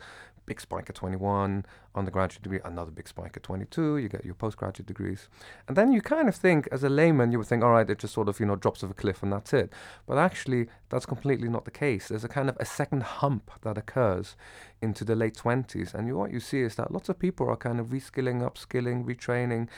Big 0.46 0.60
spike 0.60 0.90
at 0.90 0.94
21, 0.94 1.64
undergraduate 1.94 2.42
degree. 2.42 2.60
Another 2.64 2.90
big 2.90 3.08
spike 3.08 3.36
at 3.36 3.42
22. 3.42 3.98
You 3.98 4.08
get 4.08 4.24
your 4.24 4.34
postgraduate 4.34 4.86
degrees, 4.86 5.28
and 5.68 5.76
then 5.76 5.92
you 5.92 6.00
kind 6.00 6.28
of 6.28 6.34
think, 6.34 6.68
as 6.70 6.84
a 6.84 6.88
layman, 6.88 7.32
you 7.32 7.38
would 7.38 7.46
think, 7.46 7.62
all 7.62 7.70
right, 7.70 7.88
it 7.88 7.98
just 7.98 8.14
sort 8.14 8.28
of 8.28 8.40
you 8.40 8.46
know 8.46 8.56
drops 8.56 8.84
off 8.84 8.90
a 8.90 8.94
cliff 8.94 9.22
and 9.22 9.32
that's 9.32 9.52
it. 9.52 9.72
But 10.06 10.18
actually, 10.18 10.68
that's 10.90 11.06
completely 11.06 11.48
not 11.48 11.64
the 11.64 11.70
case. 11.70 12.08
There's 12.08 12.24
a 12.24 12.28
kind 12.28 12.48
of 12.48 12.56
a 12.60 12.64
second 12.64 13.02
hump 13.02 13.50
that 13.62 13.78
occurs 13.78 14.36
into 14.82 15.04
the 15.04 15.16
late 15.16 15.34
20s, 15.34 15.94
and 15.94 16.06
you, 16.06 16.16
what 16.16 16.30
you 16.30 16.40
see 16.40 16.60
is 16.60 16.74
that 16.76 16.92
lots 16.92 17.08
of 17.08 17.18
people 17.18 17.48
are 17.48 17.56
kind 17.56 17.80
of 17.80 17.86
reskilling, 17.88 18.42
upskilling, 18.42 19.04
retraining, 19.04 19.68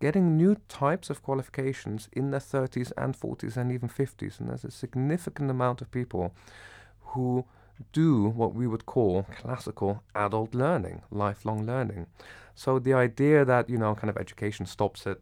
getting 0.00 0.36
new 0.36 0.56
types 0.68 1.10
of 1.10 1.22
qualifications 1.22 2.08
in 2.12 2.30
their 2.30 2.40
30s 2.40 2.92
and 2.96 3.18
40s 3.18 3.56
and 3.56 3.70
even 3.70 3.88
50s. 3.88 4.40
And 4.40 4.48
there's 4.48 4.64
a 4.64 4.70
significant 4.70 5.50
amount 5.50 5.80
of 5.80 5.90
people 5.90 6.34
who 7.00 7.44
do 7.92 8.28
what 8.28 8.54
we 8.54 8.66
would 8.66 8.86
call 8.86 9.24
classical 9.24 10.02
adult 10.14 10.54
learning, 10.54 11.02
lifelong 11.10 11.66
learning. 11.66 12.06
So 12.54 12.78
the 12.78 12.94
idea 12.94 13.44
that, 13.44 13.68
you 13.68 13.78
know, 13.78 13.94
kind 13.94 14.10
of 14.10 14.16
education 14.16 14.66
stops 14.66 15.06
at, 15.06 15.18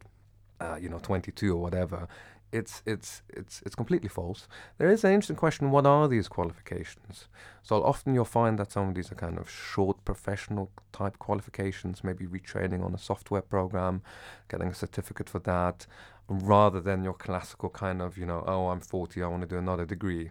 uh, 0.59 0.77
you 0.79 0.89
know, 0.89 0.99
22 0.99 1.53
or 1.53 1.61
whatever 1.61 2.07
it's 2.53 2.83
it's 2.85 3.23
it's 3.29 3.61
it's 3.65 3.75
completely 3.75 4.07
false. 4.07 4.47
There 4.77 4.91
is 4.91 5.03
an 5.03 5.11
interesting 5.11 5.35
question: 5.35 5.71
What 5.71 5.85
are 5.85 6.07
these 6.07 6.27
qualifications? 6.27 7.27
So 7.63 7.83
often 7.83 8.13
you'll 8.13 8.25
find 8.25 8.59
that 8.59 8.71
some 8.71 8.89
of 8.89 8.95
these 8.95 9.11
are 9.11 9.15
kind 9.15 9.39
of 9.39 9.49
short 9.49 10.05
professional 10.05 10.69
type 10.91 11.17
qualifications, 11.17 12.03
maybe 12.03 12.25
retraining 12.27 12.85
on 12.85 12.93
a 12.93 12.99
software 12.99 13.41
program, 13.41 14.03
getting 14.49 14.67
a 14.67 14.75
certificate 14.75 15.29
for 15.29 15.39
that, 15.39 15.87
rather 16.29 16.79
than 16.79 17.03
your 17.03 17.13
classical 17.13 17.69
kind 17.69 18.01
of 18.01 18.17
you 18.17 18.25
know, 18.25 18.43
oh, 18.45 18.67
I'm 18.67 18.81
40, 18.81 19.23
I 19.23 19.27
want 19.27 19.41
to 19.41 19.47
do 19.47 19.57
another 19.57 19.85
degree. 19.85 20.29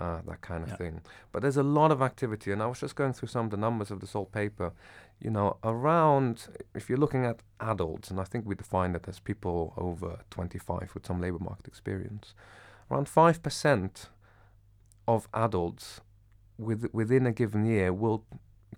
Uh, 0.00 0.22
that 0.26 0.40
kind 0.40 0.62
of 0.62 0.70
yeah. 0.70 0.76
thing. 0.76 1.00
But 1.30 1.42
there's 1.42 1.58
a 1.58 1.62
lot 1.62 1.92
of 1.92 2.00
activity, 2.00 2.52
and 2.52 2.62
I 2.62 2.66
was 2.66 2.80
just 2.80 2.96
going 2.96 3.12
through 3.12 3.28
some 3.28 3.44
of 3.44 3.50
the 3.50 3.58
numbers 3.58 3.90
of 3.90 4.00
this 4.00 4.16
old 4.16 4.32
paper 4.32 4.72
you 5.20 5.30
know, 5.30 5.58
around, 5.62 6.48
if 6.74 6.88
you're 6.88 6.98
looking 6.98 7.26
at 7.26 7.40
adults, 7.60 8.10
and 8.10 8.18
I 8.18 8.24
think 8.24 8.46
we 8.46 8.54
define 8.54 8.94
it 8.94 9.06
as 9.06 9.20
people 9.20 9.74
over 9.76 10.20
25 10.30 10.92
with 10.94 11.06
some 11.06 11.20
labor 11.20 11.38
market 11.38 11.66
experience, 11.66 12.34
around 12.90 13.06
5% 13.06 14.06
of 15.06 15.28
adults 15.34 16.00
with, 16.56 16.88
within 16.92 17.26
a 17.26 17.32
given 17.32 17.66
year 17.66 17.92
will 17.92 18.24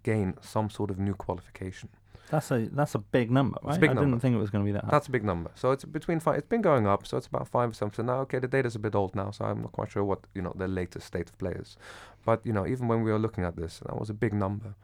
gain 0.03 0.35
some 0.41 0.69
sort 0.69 0.91
of 0.91 0.99
new 0.99 1.15
qualification. 1.15 1.91
That's 2.33 2.51
a 2.51 2.67
that's 2.73 2.95
a 2.95 2.99
big 2.99 3.31
number, 3.31 3.59
right? 3.63 3.73
It's 3.73 3.77
a 3.77 3.81
big 3.81 3.91
I 3.91 3.93
number. 3.93 4.09
didn't 4.09 4.23
think 4.23 4.35
it 4.35 4.39
was 4.39 4.49
going 4.49 4.65
to 4.65 4.67
be 4.67 4.73
that. 4.73 4.85
High. 4.85 4.91
That's 4.93 5.07
a 5.07 5.11
big 5.11 5.23
number. 5.23 5.51
So 5.55 5.71
it's 5.71 5.85
between 5.85 6.19
five. 6.19 6.39
It's 6.39 6.49
been 6.49 6.63
going 6.63 6.87
up. 6.87 7.07
So 7.07 7.19
it's 7.19 7.27
about 7.27 7.47
five 7.47 7.69
or 7.69 7.75
something 7.75 8.07
now. 8.07 8.21
Okay, 8.21 8.39
the 8.39 8.49
data's 8.49 8.75
a 8.75 8.79
bit 8.79 8.95
old 8.95 9.15
now, 9.15 9.31
so 9.31 9.45
I'm 9.45 9.61
not 9.61 9.73
quite 9.73 9.91
sure 9.93 10.03
what 10.03 10.21
you 10.35 10.41
know 10.41 10.55
the 10.57 10.67
latest 10.67 11.07
state 11.07 11.29
of 11.29 11.37
play 11.37 11.53
is. 11.53 11.77
But 12.25 12.41
you 12.47 12.55
know, 12.55 12.67
even 12.67 12.89
when 12.89 13.03
we 13.03 13.13
were 13.13 13.19
looking 13.19 13.45
at 13.45 13.57
this, 13.57 13.81
that 13.85 14.01
was 14.01 14.09
a 14.09 14.15
big 14.15 14.33
number. 14.33 14.75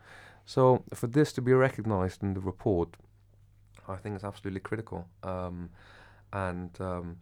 So 0.44 0.84
for 0.92 1.06
this 1.06 1.32
to 1.32 1.40
be 1.40 1.54
recognized 1.54 2.22
in 2.22 2.34
the 2.34 2.40
report, 2.40 2.98
I 3.88 3.96
think 3.96 4.16
is 4.16 4.24
absolutely 4.24 4.61
critical. 4.61 5.08
Um, 5.22 5.70
and 6.30 6.78
um, 6.80 7.16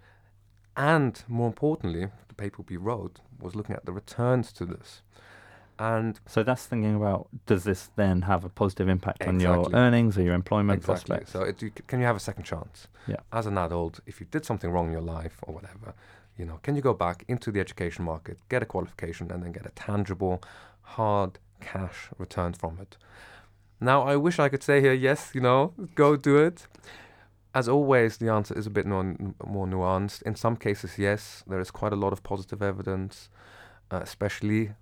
and 0.77 1.23
more 1.29 1.47
importantly, 1.47 2.09
the 2.27 2.35
paper 2.35 2.65
we 2.69 2.77
wrote 2.77 3.21
was 3.41 3.55
looking 3.55 3.77
at 3.77 3.87
the 3.87 3.93
returns 3.93 4.53
to 4.55 4.67
this. 4.67 5.03
And 5.79 6.19
so 6.27 6.43
that's 6.43 6.65
thinking 6.67 6.95
about 6.95 7.29
does 7.45 7.65
this 7.65 7.91
then 7.97 8.23
have 8.23 8.45
a 8.45 8.49
positive 8.49 8.89
impact 8.89 9.21
exactly. 9.21 9.47
on 9.47 9.61
your 9.61 9.71
earnings 9.75 10.17
or 10.17 10.23
your 10.23 10.35
employment 10.35 10.79
exactly. 10.79 11.17
prospects? 11.17 11.33
So 11.33 11.43
it, 11.43 11.61
you, 11.61 11.71
can 11.87 12.01
you 12.01 12.07
have 12.07 12.17
a 12.17 12.21
second 12.21 12.45
chance? 12.45 12.89
Yeah. 13.07 13.17
As 13.33 13.47
an 13.47 13.59
adult, 13.59 14.01
if 14.07 14.21
you 14.21 14.27
did 14.31 14.47
something 14.47 14.71
wrong 14.71 14.87
in 14.87 14.93
your 14.93 15.03
life 15.03 15.37
or 15.43 15.55
whatever, 15.55 15.95
you 16.39 16.45
know, 16.45 16.61
can 16.63 16.77
you 16.77 16.83
go 16.83 16.95
back 16.95 17.25
into 17.29 17.51
the 17.51 17.61
education 17.61 18.05
market, 18.05 18.39
get 18.49 18.63
a 18.63 18.67
qualification, 18.67 19.31
and 19.31 19.43
then 19.43 19.53
get 19.53 19.67
a 19.67 19.71
tangible, 19.71 20.43
hard 20.83 21.39
cash 21.61 22.09
return 22.19 22.53
from 22.53 22.79
it. 22.81 22.97
Now, 23.81 24.03
I 24.03 24.17
wish 24.17 24.39
I 24.39 24.49
could 24.49 24.63
say 24.63 24.81
here, 24.81 24.93
yes, 24.93 25.33
you 25.35 25.41
know, 25.41 25.73
go 25.95 26.17
do 26.17 26.39
it. 26.39 26.67
As 27.55 27.69
always, 27.69 28.19
the 28.19 28.29
answer 28.29 28.57
is 28.57 28.67
a 28.67 28.71
bit 28.71 28.87
more, 28.87 29.17
more 29.47 29.67
nuanced. 29.67 30.23
In 30.23 30.35
some 30.35 30.57
cases, 30.57 30.99
yes, 30.99 31.43
there 31.47 31.61
is 31.61 31.71
quite 31.71 31.93
a 31.93 31.97
lot 31.97 32.13
of 32.13 32.23
positive 32.23 32.63
evidence, 32.63 33.29
uh, 33.91 34.01
especially 34.03 34.73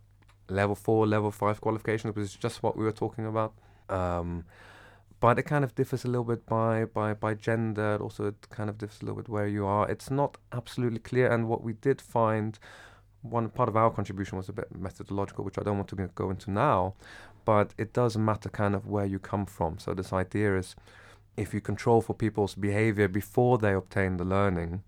level 0.48 0.74
four, 0.74 1.06
level 1.06 1.30
five 1.30 1.60
qualifications, 1.60 2.14
which 2.14 2.24
is 2.24 2.34
just 2.34 2.62
what 2.62 2.76
we 2.76 2.84
were 2.84 2.92
talking 2.92 3.26
about. 3.26 3.54
Um, 3.88 4.44
but 5.20 5.38
it 5.38 5.44
kind 5.44 5.64
of 5.64 5.74
differs 5.74 6.04
a 6.04 6.08
little 6.08 6.24
bit 6.24 6.44
by, 6.44 6.84
by, 6.84 7.14
by 7.14 7.34
gender. 7.34 7.96
Also, 8.00 8.26
it 8.26 8.48
kind 8.50 8.68
of 8.68 8.76
differs 8.76 9.00
a 9.00 9.06
little 9.06 9.22
bit 9.22 9.28
where 9.28 9.46
you 9.46 9.64
are. 9.64 9.88
It's 9.90 10.10
not 10.10 10.36
absolutely 10.52 10.98
clear. 10.98 11.32
And 11.32 11.48
what 11.48 11.62
we 11.62 11.72
did 11.72 12.00
find 12.00 12.58
one 13.22 13.48
part 13.48 13.70
of 13.70 13.76
our 13.76 13.90
contribution 13.90 14.36
was 14.36 14.50
a 14.50 14.52
bit 14.52 14.68
methodological, 14.76 15.44
which 15.44 15.58
I 15.58 15.62
don't 15.62 15.78
want 15.78 15.88
to 15.88 16.10
go 16.14 16.28
into 16.28 16.50
now, 16.50 16.94
but 17.46 17.72
it 17.78 17.94
does 17.94 18.18
matter 18.18 18.50
kind 18.50 18.74
of 18.74 18.86
where 18.86 19.06
you 19.06 19.18
come 19.18 19.46
from. 19.46 19.78
So 19.78 19.94
this 19.94 20.12
idea 20.12 20.58
is 20.58 20.76
if 21.36 21.54
you 21.54 21.60
control 21.60 22.02
for 22.02 22.14
people's 22.14 22.54
behavior 22.54 23.08
before 23.08 23.56
they 23.56 23.72
obtain 23.72 24.18
the 24.18 24.24
learning, 24.24 24.82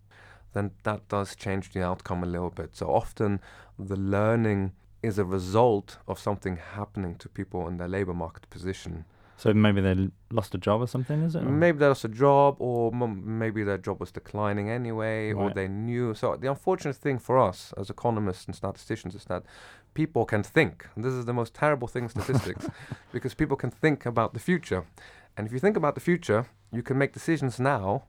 then 0.52 0.72
that 0.82 1.08
does 1.08 1.34
change 1.34 1.72
the 1.72 1.82
outcome 1.82 2.22
a 2.22 2.26
little 2.26 2.50
bit. 2.50 2.76
So 2.76 2.90
often 2.90 3.40
the 3.78 3.96
learning 3.96 4.72
is 5.06 5.18
a 5.18 5.24
result 5.24 5.98
of 6.06 6.18
something 6.18 6.56
happening 6.56 7.14
to 7.16 7.28
people 7.28 7.68
in 7.68 7.76
their 7.78 7.88
labor 7.88 8.14
market 8.14 8.48
position 8.50 9.04
so 9.38 9.52
maybe 9.52 9.82
they 9.82 10.08
lost 10.30 10.54
a 10.54 10.58
job 10.58 10.80
or 10.80 10.86
something, 10.86 11.22
is 11.22 11.34
it? 11.34 11.42
Maybe 11.42 11.78
they 11.78 11.86
lost 11.86 12.04
a 12.04 12.08
job, 12.08 12.56
or 12.58 12.90
m- 12.92 13.38
maybe 13.38 13.62
their 13.64 13.76
job 13.76 14.00
was 14.00 14.10
declining 14.10 14.70
anyway, 14.70 15.32
right. 15.32 15.50
or 15.50 15.54
they 15.54 15.68
knew. 15.68 16.14
So 16.14 16.36
the 16.36 16.48
unfortunate 16.48 16.96
thing 16.96 17.18
for 17.18 17.38
us 17.38 17.74
as 17.76 17.90
economists 17.90 18.46
and 18.46 18.54
statisticians 18.54 19.14
is 19.14 19.24
that 19.24 19.42
people 19.92 20.24
can 20.24 20.42
think. 20.42 20.88
And 20.94 21.04
this 21.04 21.12
is 21.12 21.26
the 21.26 21.34
most 21.34 21.52
terrible 21.52 21.86
thing 21.86 22.04
in 22.04 22.08
statistics, 22.08 22.66
because 23.12 23.34
people 23.34 23.58
can 23.58 23.70
think 23.70 24.06
about 24.06 24.32
the 24.32 24.40
future. 24.40 24.86
And 25.36 25.46
if 25.46 25.52
you 25.52 25.58
think 25.58 25.76
about 25.76 25.96
the 25.96 26.00
future, 26.00 26.46
you 26.72 26.82
can 26.82 26.96
make 26.96 27.12
decisions 27.12 27.60
now 27.60 28.04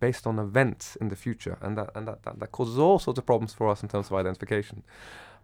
based 0.00 0.26
on 0.26 0.38
events 0.38 0.96
in 0.96 1.08
the 1.10 1.16
future, 1.16 1.58
and 1.60 1.78
that 1.78 1.90
and 1.94 2.08
that, 2.08 2.24
that, 2.24 2.40
that 2.40 2.52
causes 2.52 2.76
all 2.76 2.98
sorts 2.98 3.18
of 3.18 3.24
problems 3.24 3.54
for 3.54 3.68
us 3.68 3.82
in 3.82 3.88
terms 3.88 4.08
of 4.08 4.14
identification. 4.14 4.82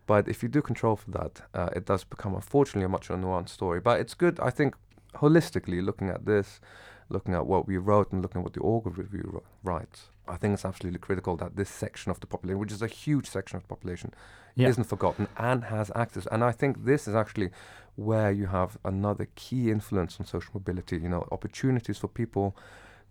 But 0.06 0.28
if 0.28 0.42
you 0.42 0.48
do 0.48 0.62
control 0.62 0.96
for 0.96 1.10
that, 1.12 1.42
uh, 1.54 1.70
it 1.76 1.86
does 1.86 2.04
become, 2.04 2.34
unfortunately, 2.34 2.84
a 2.84 2.88
much 2.88 3.08
more 3.08 3.18
nuanced 3.18 3.50
story. 3.50 3.80
But 3.80 4.00
it's 4.00 4.14
good, 4.14 4.40
I 4.40 4.50
think, 4.50 4.74
holistically 5.14 5.84
looking 5.84 6.08
at 6.08 6.26
this, 6.26 6.60
looking 7.08 7.34
at 7.34 7.46
what 7.46 7.66
we 7.66 7.76
wrote 7.76 8.12
and 8.12 8.22
looking 8.22 8.40
at 8.40 8.44
what 8.44 8.54
the 8.54 8.60
Augar 8.60 8.96
Review 8.96 9.42
writes, 9.62 10.08
I 10.28 10.36
think 10.36 10.54
it's 10.54 10.64
absolutely 10.64 10.98
critical 10.98 11.36
that 11.36 11.56
this 11.56 11.68
section 11.68 12.10
of 12.10 12.20
the 12.20 12.26
population, 12.26 12.58
which 12.58 12.72
is 12.72 12.82
a 12.82 12.86
huge 12.86 13.28
section 13.28 13.56
of 13.56 13.62
the 13.62 13.68
population, 13.68 14.14
yeah. 14.54 14.68
isn't 14.68 14.84
forgotten 14.84 15.28
and 15.36 15.64
has 15.64 15.90
access. 15.94 16.26
And 16.30 16.44
I 16.44 16.52
think 16.52 16.84
this 16.84 17.08
is 17.08 17.14
actually 17.14 17.50
where 17.96 18.30
you 18.30 18.46
have 18.46 18.78
another 18.84 19.28
key 19.34 19.70
influence 19.70 20.18
on 20.18 20.26
social 20.26 20.52
mobility, 20.54 20.96
you 20.96 21.08
know, 21.08 21.26
opportunities 21.30 21.98
for 21.98 22.08
people 22.08 22.56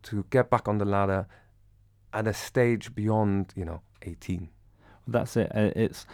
to 0.03 0.25
get 0.29 0.49
back 0.49 0.67
on 0.67 0.77
the 0.77 0.85
ladder 0.85 1.27
at 2.13 2.27
a 2.27 2.33
stage 2.33 2.95
beyond, 2.95 3.53
you 3.55 3.65
know, 3.65 3.81
18. 4.01 4.49
That's 5.07 5.35
it. 5.37 5.51
Uh, 5.55 5.71
it's 5.75 6.05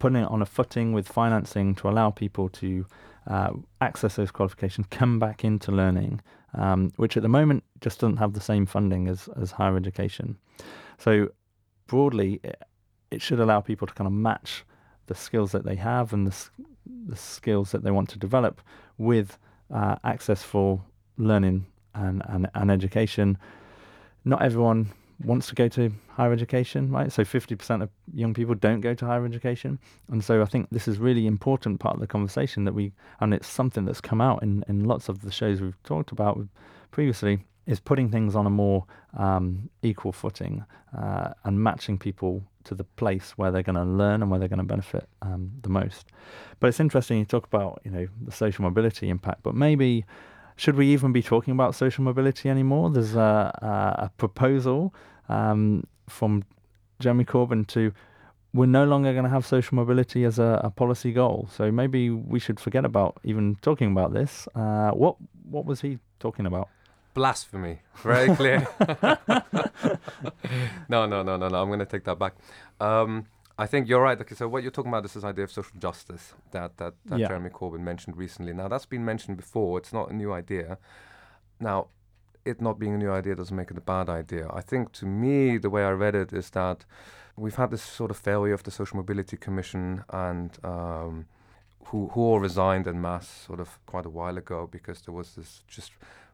putting 0.00 0.22
it 0.22 0.28
on 0.28 0.42
a 0.42 0.46
footing 0.46 0.92
with 0.92 1.06
financing 1.06 1.76
to 1.76 1.88
allow 1.88 2.10
people 2.10 2.48
to 2.48 2.86
uh, 3.28 3.50
access 3.80 4.16
those 4.16 4.32
qualifications, 4.32 4.86
come 4.90 5.20
back 5.20 5.44
into 5.44 5.70
learning, 5.70 6.20
um, 6.54 6.90
which 6.96 7.16
at 7.16 7.22
the 7.22 7.28
moment 7.28 7.62
just 7.80 8.00
doesn't 8.00 8.16
have 8.16 8.32
the 8.32 8.40
same 8.40 8.66
funding 8.66 9.06
as, 9.06 9.28
as 9.40 9.52
higher 9.52 9.76
education. 9.76 10.36
So, 10.98 11.28
broadly, 11.86 12.40
it, 12.42 12.60
it 13.12 13.22
should 13.22 13.38
allow 13.38 13.60
people 13.60 13.86
to 13.86 13.94
kind 13.94 14.06
of 14.06 14.12
match 14.12 14.64
the 15.06 15.14
skills 15.14 15.52
that 15.52 15.64
they 15.64 15.76
have 15.76 16.12
and 16.12 16.26
the, 16.26 16.50
the 17.06 17.16
skills 17.16 17.70
that 17.72 17.84
they 17.84 17.90
want 17.90 18.08
to 18.08 18.18
develop 18.18 18.60
with 18.98 19.38
uh, 19.72 19.96
access 20.02 20.42
for 20.42 20.82
learning 21.18 21.66
and, 21.94 22.22
and, 22.26 22.48
and 22.54 22.70
education. 22.70 23.36
Not 24.24 24.42
everyone 24.42 24.92
wants 25.24 25.48
to 25.48 25.54
go 25.54 25.68
to 25.68 25.92
higher 26.08 26.32
education, 26.32 26.90
right? 26.90 27.12
So 27.12 27.22
50% 27.22 27.82
of 27.82 27.90
young 28.12 28.34
people 28.34 28.54
don't 28.54 28.80
go 28.80 28.94
to 28.94 29.06
higher 29.06 29.24
education. 29.24 29.78
And 30.10 30.24
so 30.24 30.42
I 30.42 30.46
think 30.46 30.68
this 30.70 30.88
is 30.88 30.98
really 30.98 31.26
important 31.26 31.80
part 31.80 31.94
of 31.94 32.00
the 32.00 32.06
conversation 32.06 32.64
that 32.64 32.74
we, 32.74 32.92
and 33.20 33.34
it's 33.34 33.48
something 33.48 33.84
that's 33.84 34.00
come 34.00 34.20
out 34.20 34.42
in, 34.42 34.64
in 34.68 34.84
lots 34.84 35.08
of 35.08 35.22
the 35.22 35.30
shows 35.30 35.60
we've 35.60 35.82
talked 35.82 36.12
about 36.12 36.40
previously, 36.90 37.40
is 37.66 37.78
putting 37.78 38.10
things 38.10 38.34
on 38.34 38.46
a 38.46 38.50
more 38.50 38.84
um, 39.16 39.68
equal 39.82 40.12
footing 40.12 40.64
uh, 40.96 41.30
and 41.44 41.62
matching 41.62 41.98
people 41.98 42.42
to 42.64 42.74
the 42.74 42.84
place 42.84 43.32
where 43.36 43.50
they're 43.50 43.62
going 43.62 43.76
to 43.76 43.84
learn 43.84 44.22
and 44.22 44.30
where 44.30 44.40
they're 44.40 44.48
going 44.48 44.58
to 44.58 44.64
benefit 44.64 45.08
um, 45.22 45.50
the 45.62 45.68
most. 45.68 46.08
But 46.58 46.68
it's 46.68 46.80
interesting 46.80 47.18
you 47.18 47.24
talk 47.24 47.46
about, 47.46 47.80
you 47.84 47.90
know, 47.90 48.08
the 48.24 48.32
social 48.32 48.62
mobility 48.62 49.08
impact, 49.08 49.42
but 49.42 49.54
maybe 49.54 50.04
should 50.60 50.76
we 50.76 50.88
even 50.88 51.10
be 51.10 51.22
talking 51.22 51.52
about 51.52 51.74
social 51.74 52.04
mobility 52.04 52.50
anymore? 52.50 52.90
There's 52.90 53.14
a, 53.14 53.50
a, 53.62 54.04
a 54.04 54.10
proposal 54.18 54.94
um, 55.30 55.84
from 56.06 56.44
Jeremy 56.98 57.24
Corbyn 57.24 57.66
to 57.68 57.92
we're 58.52 58.66
no 58.66 58.84
longer 58.84 59.12
going 59.12 59.24
to 59.24 59.30
have 59.30 59.46
social 59.46 59.74
mobility 59.76 60.22
as 60.24 60.38
a, 60.38 60.60
a, 60.62 60.70
policy 60.70 61.12
goal. 61.12 61.48
So 61.50 61.70
maybe 61.70 62.10
we 62.10 62.38
should 62.38 62.60
forget 62.60 62.84
about 62.84 63.18
even 63.24 63.56
talking 63.62 63.92
about 63.92 64.12
this. 64.12 64.48
Uh, 64.54 64.90
what 64.90 65.16
what 65.48 65.64
was 65.64 65.80
he 65.80 65.98
talking 66.18 66.44
about? 66.44 66.68
Blasphemy. 67.14 67.78
Very 68.02 68.34
clear. 68.36 68.66
no, 70.90 71.06
no, 71.06 71.22
no, 71.22 71.36
no, 71.38 71.48
no. 71.48 71.62
I'm 71.62 71.68
going 71.68 71.78
to 71.78 71.86
take 71.86 72.04
that 72.04 72.18
back. 72.18 72.34
Um, 72.80 73.26
I 73.60 73.66
think 73.66 73.88
you're 73.88 74.00
right. 74.00 74.18
Okay, 74.18 74.34
so 74.34 74.48
what 74.48 74.62
you're 74.62 74.72
talking 74.72 74.90
about 74.90 75.04
is 75.04 75.12
this 75.12 75.22
idea 75.22 75.44
of 75.44 75.52
social 75.52 75.78
justice 75.78 76.32
that 76.52 76.78
that, 76.78 76.94
that 77.04 77.18
yeah. 77.18 77.28
Jeremy 77.28 77.50
Corbyn 77.50 77.80
mentioned 77.80 78.16
recently. 78.16 78.54
Now 78.54 78.68
that's 78.68 78.86
been 78.86 79.04
mentioned 79.04 79.36
before. 79.36 79.76
It's 79.76 79.92
not 79.92 80.10
a 80.10 80.14
new 80.14 80.32
idea. 80.32 80.78
Now, 81.60 81.88
it 82.46 82.62
not 82.62 82.78
being 82.78 82.94
a 82.94 82.96
new 82.96 83.10
idea 83.10 83.34
doesn't 83.34 83.54
make 83.54 83.70
it 83.70 83.76
a 83.76 83.82
bad 83.82 84.08
idea. 84.08 84.48
I 84.50 84.62
think 84.62 84.92
to 84.92 85.04
me, 85.04 85.58
the 85.58 85.68
way 85.68 85.84
I 85.84 85.90
read 85.90 86.14
it 86.14 86.32
is 86.32 86.48
that 86.50 86.86
we've 87.36 87.56
had 87.56 87.70
this 87.70 87.82
sort 87.82 88.10
of 88.10 88.16
failure 88.16 88.54
of 88.54 88.62
the 88.62 88.70
Social 88.70 88.96
Mobility 88.96 89.36
Commission 89.36 90.04
and 90.08 90.50
um, 90.64 91.26
who 91.84 92.08
who 92.12 92.20
all 92.22 92.40
resigned 92.40 92.86
en 92.88 92.98
masse 92.98 93.28
sort 93.46 93.60
of 93.60 93.78
quite 93.84 94.06
a 94.06 94.14
while 94.18 94.38
ago 94.38 94.68
because 94.72 95.02
there 95.02 95.14
was 95.14 95.34
this 95.34 95.62
just 95.68 95.92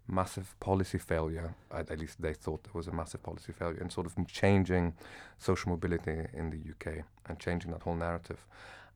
massive 0.09 0.55
policy 0.61 0.99
failure. 0.99 1.55
At, 1.71 1.91
at, 1.91 1.99
least 1.99 2.21
they 2.21 2.35
thought 2.35 2.65
there 2.65 2.73
was 2.75 2.87
a 2.87 2.93
massive 2.93 3.23
policy 3.23 3.53
failure 3.53 3.81
in 3.81 3.91
sort 3.91 4.07
of 4.07 4.15
changing 4.27 4.95
social 5.39 5.71
mobility 5.71 6.27
in 6.33 6.51
the 6.51 6.59
UK 6.59 7.05
and 7.27 7.39
changing 7.39 7.73
that 7.73 7.83
whole 7.83 7.97
narrative. 7.97 8.45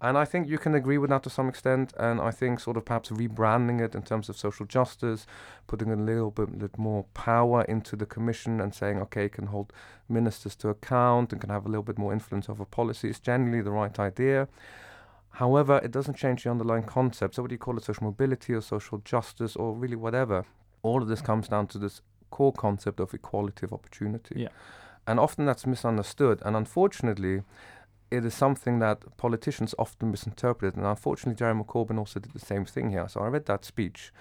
And 0.03 0.17
I 0.17 0.25
think 0.25 0.49
you 0.49 0.57
can 0.57 0.75
agree 0.75 0.97
with 0.97 1.11
that 1.11 1.23
to 1.25 1.31
some 1.31 1.49
extent. 1.49 1.93
And 1.99 2.21
I 2.21 2.31
think 2.31 2.59
sort 2.61 2.79
of 2.79 2.87
perhaps 2.87 3.11
rebranding 3.11 3.83
it 3.83 3.95
in 3.95 4.03
terms 4.03 4.31
of 4.31 4.37
social 4.37 4.65
justice, 4.65 5.27
putting 5.67 5.93
a 5.93 5.97
little 5.97 6.31
bit, 6.31 6.59
bit 6.59 6.79
more 6.79 7.05
power 7.13 7.63
into 7.63 7.97
the 7.97 8.07
commission 8.07 8.61
and 8.63 8.75
saying, 8.75 8.99
okay, 9.03 9.29
can 9.29 9.49
hold 9.49 9.73
ministers 10.09 10.57
to 10.57 10.71
account 10.71 11.33
and 11.33 11.41
can 11.41 11.51
have 11.51 11.67
a 11.67 11.69
little 11.69 11.83
bit 11.83 11.99
more 11.99 12.15
influence 12.15 12.49
over 12.49 12.65
policy 12.65 13.11
is 13.11 13.21
generally 13.21 13.61
the 13.61 13.71
right 13.71 13.99
idea. 13.99 14.49
However, 15.33 15.81
it 15.85 15.91
doesn't 15.91 16.17
change 16.17 16.45
the 16.45 16.51
underlying 16.51 16.83
concept. 16.83 17.35
So, 17.35 17.43
what 17.43 17.51
do 17.51 17.55
you 17.55 17.59
call 17.59 17.77
it 17.77 17.85
social 17.85 18.05
mobility 18.05 18.55
or 18.55 18.61
social 18.63 18.99
justice 18.99 19.55
or 19.55 19.75
really 19.75 19.97
whatever, 19.97 20.45
all 20.83 21.03
of 21.03 21.09
this 21.09 21.21
comes 21.21 21.49
down 21.49 21.67
to 21.69 21.79
this 21.79 22.03
core 22.31 22.53
concept 22.53 23.01
of 23.01 23.13
equality 23.13 23.67
of 23.67 23.73
opportunity. 23.73 24.41
Yeah. 24.41 24.49
And 25.07 25.19
often 25.19 25.47
that's 25.47 25.67
misunderstood. 25.67 26.41
And 26.45 26.57
unfortunately, 26.57 27.43
it 28.11 28.25
is 28.25 28.35
something 28.35 28.79
that 28.81 29.17
politicians 29.17 29.75
often 29.79 30.11
misinterpret. 30.11 30.75
And 30.75 30.85
unfortunately, 30.85 31.39
Jeremy 31.39 31.65
Corbyn 31.65 31.99
also 31.99 32.21
did 32.21 32.33
the 32.33 32.39
same 32.41 32.65
thing 32.65 32.91
here. 32.91 33.09
So 33.09 33.21
I 33.21 33.29
read 33.29 33.47
that 33.47 33.65
speech, 33.65 34.13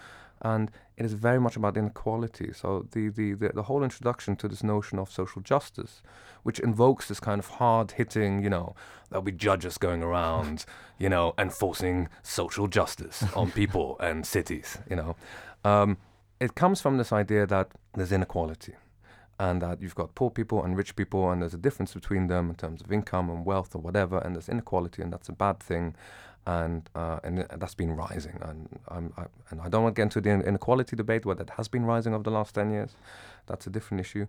and 0.41 0.72
it 0.95 1.06
is 1.06 1.13
very 1.13 1.39
much 1.39 1.56
about 1.56 1.76
inequality. 1.76 2.54
So 2.54 2.88
the, 2.91 3.10
the, 3.10 3.34
the, 3.34 3.50
the 3.50 3.63
whole 3.63 3.84
introduction 3.84 4.36
to 4.38 4.48
this 4.48 4.63
notion 4.63 5.00
of 5.00 5.12
social 5.12 5.41
justice, 5.41 6.02
which 6.43 6.60
invokes 6.60 7.08
this 7.08 7.19
kind 7.19 7.39
of 7.39 7.48
hard 7.48 7.91
hitting, 7.91 8.43
you 8.43 8.50
know, 8.50 8.76
there'll 9.10 9.24
be 9.24 9.32
judges 9.32 9.78
going 9.78 10.04
around, 10.04 10.65
you 10.98 11.10
know, 11.10 11.34
enforcing 11.38 12.10
social 12.22 12.67
justice 12.67 13.24
on 13.36 13.52
people 13.60 13.98
and 14.00 14.26
cities, 14.26 14.78
you 14.89 14.95
know. 14.95 15.15
Um, 15.65 15.98
it 16.39 16.56
comes 16.56 16.82
from 16.82 16.97
this 16.97 17.12
idea 17.12 17.45
that 17.45 17.71
there's 17.93 18.12
inequality 18.12 18.75
and 19.39 19.62
that 19.62 19.82
you've 19.82 19.95
got 19.95 20.15
poor 20.15 20.30
people 20.30 20.63
and 20.63 20.78
rich 20.78 20.95
people 20.95 21.32
and 21.32 21.41
there's 21.41 21.54
a 21.54 21.58
difference 21.58 21.93
between 21.93 22.28
them 22.28 22.49
in 22.49 22.56
terms 22.56 22.82
of 22.82 22.91
income 22.91 23.30
and 23.30 23.45
wealth 23.45 23.73
or 23.73 23.82
whatever 23.82 24.19
and 24.19 24.36
there's 24.36 24.49
inequality 24.49 25.02
and 25.02 25.12
that's 25.13 25.30
a 25.30 25.34
bad 25.34 25.60
thing. 25.60 25.95
And 26.47 26.89
uh, 26.95 27.19
and 27.23 27.45
that's 27.58 27.75
been 27.75 27.91
rising. 27.91 28.39
And 28.41 28.80
I'm, 28.88 29.13
I, 29.17 29.25
and 29.52 29.62
I 29.62 29.69
don't 29.69 29.84
want 29.84 29.95
to 29.95 29.99
get 29.99 30.04
into 30.04 30.21
the 30.21 30.32
inequality 30.32 30.95
debate 30.95 31.25
where 31.25 31.36
that 31.36 31.52
has 31.52 31.67
been 31.67 31.86
rising 31.86 32.13
over 32.13 32.23
the 32.23 32.32
last 32.32 32.56
10 32.56 32.71
years. 32.71 32.91
That's 33.45 33.67
a 33.67 33.69
different 33.69 34.02
issue. 34.02 34.25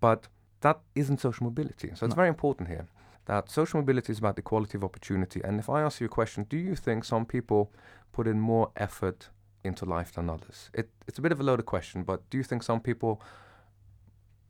But 0.00 0.28
that 0.62 0.78
isn't 0.94 1.20
social 1.20 1.44
mobility. 1.44 1.88
So 1.88 2.06
it's 2.06 2.14
no. 2.14 2.22
very 2.22 2.28
important 2.28 2.68
here 2.68 2.86
that 3.26 3.50
social 3.50 3.80
mobility 3.80 4.12
is 4.12 4.18
about 4.18 4.38
equality 4.38 4.78
of 4.78 4.84
opportunity. 4.84 5.40
And 5.44 5.60
if 5.60 5.68
I 5.68 5.82
ask 5.82 6.00
you 6.00 6.06
a 6.06 6.08
question 6.08 6.46
do 6.48 6.56
you 6.56 6.74
think 6.74 7.04
some 7.04 7.26
people 7.26 7.70
put 8.12 8.26
in 8.26 8.40
more 8.40 8.70
effort 8.76 9.28
into 9.64 9.84
life 9.84 10.12
than 10.12 10.30
others? 10.30 10.70
It, 10.74 10.90
it's 11.06 11.18
a 11.18 11.22
bit 11.22 11.32
of 11.32 11.40
a 11.40 11.42
loaded 11.42 11.66
question, 11.66 12.02
but 12.02 12.28
do 12.30 12.38
you 12.38 12.44
think 12.44 12.62
some 12.62 12.80
people 12.80 13.22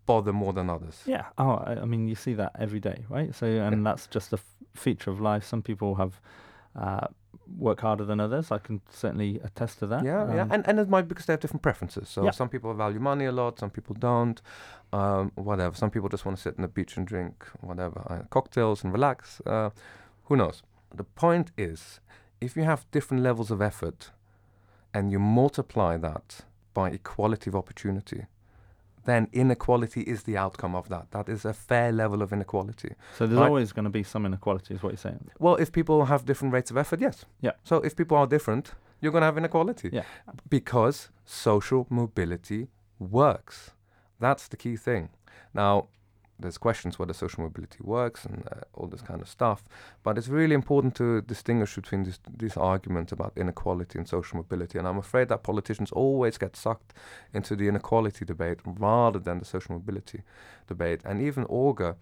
bother 0.07 0.33
more 0.33 0.53
than 0.53 0.69
others? 0.71 1.03
Yeah. 1.07 1.27
Oh, 1.39 1.53
I, 1.53 1.81
I 1.83 1.85
mean, 1.85 2.09
you 2.09 2.15
see 2.15 2.35
that 2.35 2.53
every 2.59 2.81
day, 2.81 3.05
right? 3.09 3.35
So, 3.35 3.47
and 3.47 3.77
yeah. 3.77 3.83
that's 3.91 4.07
just 4.07 4.33
a 4.33 4.37
f- 4.37 4.57
feature 4.75 5.11
of 5.11 5.21
life. 5.21 5.45
Some 5.45 5.63
people 5.63 5.95
have 5.97 6.21
uh, 6.77 7.07
work 7.59 7.81
harder 7.81 8.05
than 8.05 8.21
others. 8.21 8.51
I 8.51 8.59
can 8.59 8.81
certainly 8.91 9.41
attest 9.43 9.79
to 9.81 9.87
that. 9.89 10.05
Yeah, 10.05 10.23
um, 10.23 10.37
yeah, 10.37 10.47
and 10.51 10.67
and 10.69 10.79
it 10.79 10.89
might 10.89 11.03
be 11.03 11.09
because 11.09 11.27
they 11.27 11.33
have 11.33 11.41
different 11.41 11.63
preferences. 11.63 12.09
So 12.09 12.25
yeah. 12.25 12.31
some 12.31 12.49
people 12.49 12.73
value 12.75 13.01
money 13.01 13.27
a 13.27 13.33
lot, 13.33 13.59
some 13.59 13.71
people 13.71 13.95
don't. 13.99 14.41
Um, 14.93 15.31
whatever. 15.37 15.77
Some 15.77 15.91
people 15.91 16.09
just 16.09 16.25
want 16.25 16.37
to 16.39 16.43
sit 16.43 16.55
on 16.59 16.63
the 16.63 16.69
beach 16.69 16.97
and 16.97 17.07
drink 17.07 17.45
whatever 17.61 18.05
uh, 18.11 18.23
cocktails 18.31 18.83
and 18.83 18.93
relax. 18.93 19.41
Uh, 19.47 19.71
who 20.25 20.37
knows? 20.37 20.63
The 20.93 21.05
point 21.05 21.53
is, 21.57 22.01
if 22.41 22.57
you 22.57 22.65
have 22.65 22.91
different 22.91 23.23
levels 23.23 23.51
of 23.53 23.63
effort 23.63 24.11
and 24.93 25.11
you 25.11 25.19
multiply 25.19 25.97
that 25.97 26.41
by 26.75 26.91
equality 26.91 27.51
of 27.51 27.57
opportunity, 27.57 28.27
then 29.05 29.29
inequality 29.33 30.03
is 30.03 30.25
the 30.25 30.37
outcome 30.37 30.75
of 30.75 30.89
that. 30.89 31.11
That 31.11 31.29
is 31.29 31.45
a 31.45 31.53
fair 31.53 31.91
level 31.91 32.23
of 32.23 32.33
inequality. 32.33 32.95
So 33.17 33.27
there's 33.27 33.39
right? 33.39 33.47
always 33.47 33.73
going 33.73 33.85
to 33.85 33.91
be 33.91 34.03
some 34.03 34.27
inequality, 34.27 34.75
is 34.75 34.83
what 34.83 34.91
you're 34.91 34.99
saying. 34.99 35.31
Well, 35.39 35.57
if 35.57 35.73
people 35.73 36.05
have 36.05 36.25
different 36.27 36.53
rates 36.53 36.71
of 36.71 36.77
effort, 36.77 37.01
yes. 37.01 37.25
Yeah. 37.41 37.53
So 37.65 37.77
if 37.77 37.97
people 37.97 38.17
are 38.17 38.27
different, 38.27 38.73
you're 39.01 39.13
going 39.13 39.23
to 39.23 39.27
have 39.27 39.39
inequality. 39.39 39.91
Yeah. 39.93 40.03
Because 40.49 41.09
social 41.25 41.87
mobility 41.89 42.69
works. 42.99 43.71
That's 44.19 44.49
the 44.49 44.57
key 44.57 44.77
thing. 44.77 45.09
Now, 45.55 45.89
there's 46.43 46.59
questions 46.59 46.99
whether 46.99 47.13
social 47.13 47.43
mobility 47.43 47.79
works 47.81 48.25
and 48.25 48.47
uh, 48.51 48.61
all 48.75 48.87
this 48.87 49.03
kind 49.03 49.21
of 49.21 49.29
stuff. 49.29 49.65
But 50.03 50.19
it's 50.19 50.29
really 50.29 50.55
important 50.55 50.95
to 50.97 51.23
distinguish 51.23 51.75
between 51.75 52.05
this, 52.05 52.19
this 52.29 52.57
argument 52.57 53.13
about 53.13 53.33
inequality 53.37 53.99
and 53.99 54.09
social 54.09 54.37
mobility. 54.37 54.79
And 54.79 54.87
I'm 54.89 54.99
afraid 54.99 55.29
that 55.29 55.43
politicians 55.43 55.93
always 55.93 56.39
get 56.39 56.57
sucked 56.57 56.95
into 57.33 57.57
the 57.57 57.69
inequality 57.69 58.25
debate 58.25 58.59
rather 58.65 59.19
than 59.19 59.39
the 59.39 59.45
social 59.45 59.75
mobility 59.75 60.23
debate. 60.67 61.01
And 61.05 61.21
even 61.23 61.45
Augar, 61.47 61.97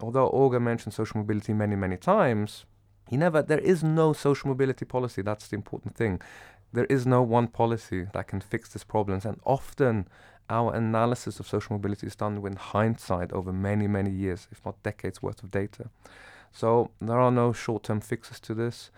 although 0.00 0.30
Augar 0.30 0.60
mentioned 0.60 0.94
social 0.94 1.18
mobility 1.18 1.52
many, 1.52 1.76
many 1.76 1.96
times, 1.96 2.64
he 3.08 3.16
never, 3.16 3.42
there 3.42 3.58
is 3.58 3.82
no 3.82 4.12
social 4.12 4.48
mobility 4.48 4.84
policy. 4.84 5.22
That's 5.22 5.48
the 5.48 5.56
important 5.56 5.96
thing. 5.96 6.20
There 6.72 6.84
is 6.84 7.04
no 7.06 7.22
one 7.22 7.48
policy 7.48 8.06
that 8.12 8.28
can 8.28 8.40
fix 8.40 8.72
these 8.72 8.84
problems. 8.84 9.24
And 9.24 9.40
often, 9.44 10.06
our 10.50 10.74
analysis 10.74 11.40
of 11.40 11.48
social 11.48 11.74
mobility 11.76 12.06
is 12.06 12.16
done 12.16 12.42
with 12.42 12.58
hindsight 12.58 13.32
over 13.32 13.52
many, 13.52 13.86
many 13.86 14.10
years, 14.10 14.48
if 14.50 14.60
not 14.66 14.82
decades 14.82 15.22
worth 15.22 15.42
of 15.42 15.50
data. 15.50 15.88
So 16.52 16.90
there 17.00 17.20
are 17.20 17.30
no 17.30 17.52
short 17.52 17.84
term 17.84 18.00
fixes 18.00 18.40
to 18.40 18.54
this. 18.54 18.90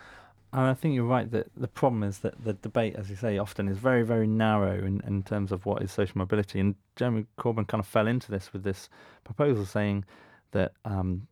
And 0.55 0.63
I 0.63 0.75
think 0.75 0.95
you're 0.95 1.05
right 1.05 1.31
that 1.31 1.49
the 1.57 1.69
problem 1.69 2.03
is 2.03 2.19
that 2.19 2.45
the 2.45 2.55
debate, 2.55 2.95
as 2.97 3.09
you 3.09 3.17
say, 3.17 3.39
often 3.39 3.69
is 3.69 3.79
very, 3.79 4.03
very 4.03 4.27
narrow 4.27 4.85
in, 4.85 5.01
in 5.07 5.23
terms 5.23 5.53
of 5.53 5.65
what 5.65 5.83
is 5.83 5.91
social 5.91 6.19
mobility. 6.19 6.61
And 6.61 6.75
Jeremy 6.97 7.27
Corbyn 7.39 7.67
kind 7.67 7.81
of 7.81 7.87
fell 7.87 8.07
into 8.07 8.31
this 8.31 8.53
with 8.53 8.63
this 8.63 8.89
proposal 9.25 9.65
saying 9.65 10.05
that 10.51 10.73
um, 10.85 11.27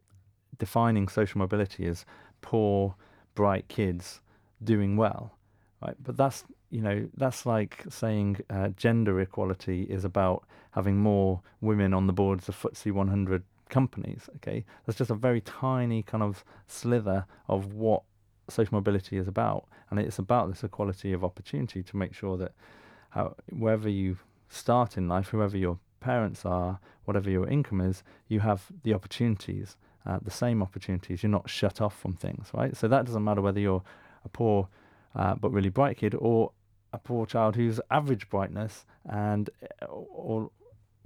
defining 0.59 1.09
social 1.09 1.39
mobility 1.39 1.87
as 1.87 2.07
poor, 2.41 2.95
bright 3.35 3.69
kids 3.69 4.21
doing 4.65 4.97
well. 4.97 5.35
Right? 5.83 5.97
But 6.03 6.17
that's 6.17 6.45
you 6.71 6.81
know, 6.81 7.09
that's 7.17 7.45
like 7.45 7.85
saying 7.89 8.39
uh, 8.49 8.69
gender 8.69 9.21
equality 9.21 9.83
is 9.83 10.05
about 10.05 10.45
having 10.73 10.97
more 10.99 11.41
women 11.61 11.93
on 11.93 12.07
the 12.07 12.13
boards 12.13 12.49
of 12.49 12.57
FTSE 12.57 12.93
100 12.93 13.43
companies. 13.69 14.29
Okay, 14.37 14.65
that's 14.87 14.99
just 14.99 15.11
a 15.11 15.15
very 15.15 15.41
tiny 15.41 16.03
kind 16.03 16.23
of 16.23 16.45
slither 16.67 17.27
of 17.49 17.75
what 17.75 18.03
social 18.49 18.75
mobility 18.75 19.17
is 19.17 19.29
about, 19.29 19.67
and 19.91 19.99
it's 19.99 20.19
about 20.19 20.49
this 20.49 20.63
equality 20.63 21.13
of 21.13 21.25
opportunity 21.25 21.83
to 21.83 21.97
make 21.97 22.15
sure 22.15 22.37
that 22.37 22.53
how, 23.11 23.35
wherever 23.51 23.89
you 23.89 24.19
start 24.49 24.97
in 24.97 25.09
life, 25.09 25.29
whoever 25.29 25.57
your 25.57 25.79
parents 26.01 26.45
are, 26.45 26.79
whatever 27.05 27.31
your 27.31 27.49
income 27.49 27.81
is, 27.81 28.03
you 28.29 28.41
have 28.41 28.67
the 28.85 28.95
opportunities, 28.95 29.77
uh, 30.07 30.19
the 30.23 30.31
same 30.31 30.63
opportunities. 30.63 31.23
You're 31.23 31.31
not 31.31 31.51
shut 31.51 31.81
off 31.81 31.99
from 31.99 32.15
things, 32.15 32.49
right? 32.55 32.77
So 32.77 32.89
that 32.89 33.05
doesn't 33.05 33.25
matter 33.25 33.41
whether 33.41 33.61
you're 33.61 33.83
a 34.25 34.29
poor 34.29 34.69
uh, 35.15 35.35
but 35.35 35.51
really 35.51 35.69
bright 35.69 35.97
kid, 35.97 36.15
or 36.15 36.53
a 36.93 36.99
poor 36.99 37.27
child 37.27 37.57
who's 37.57 37.81
average 37.91 38.29
brightness, 38.29 38.85
and 39.09 39.51
uh, 39.83 39.87
or 39.87 40.51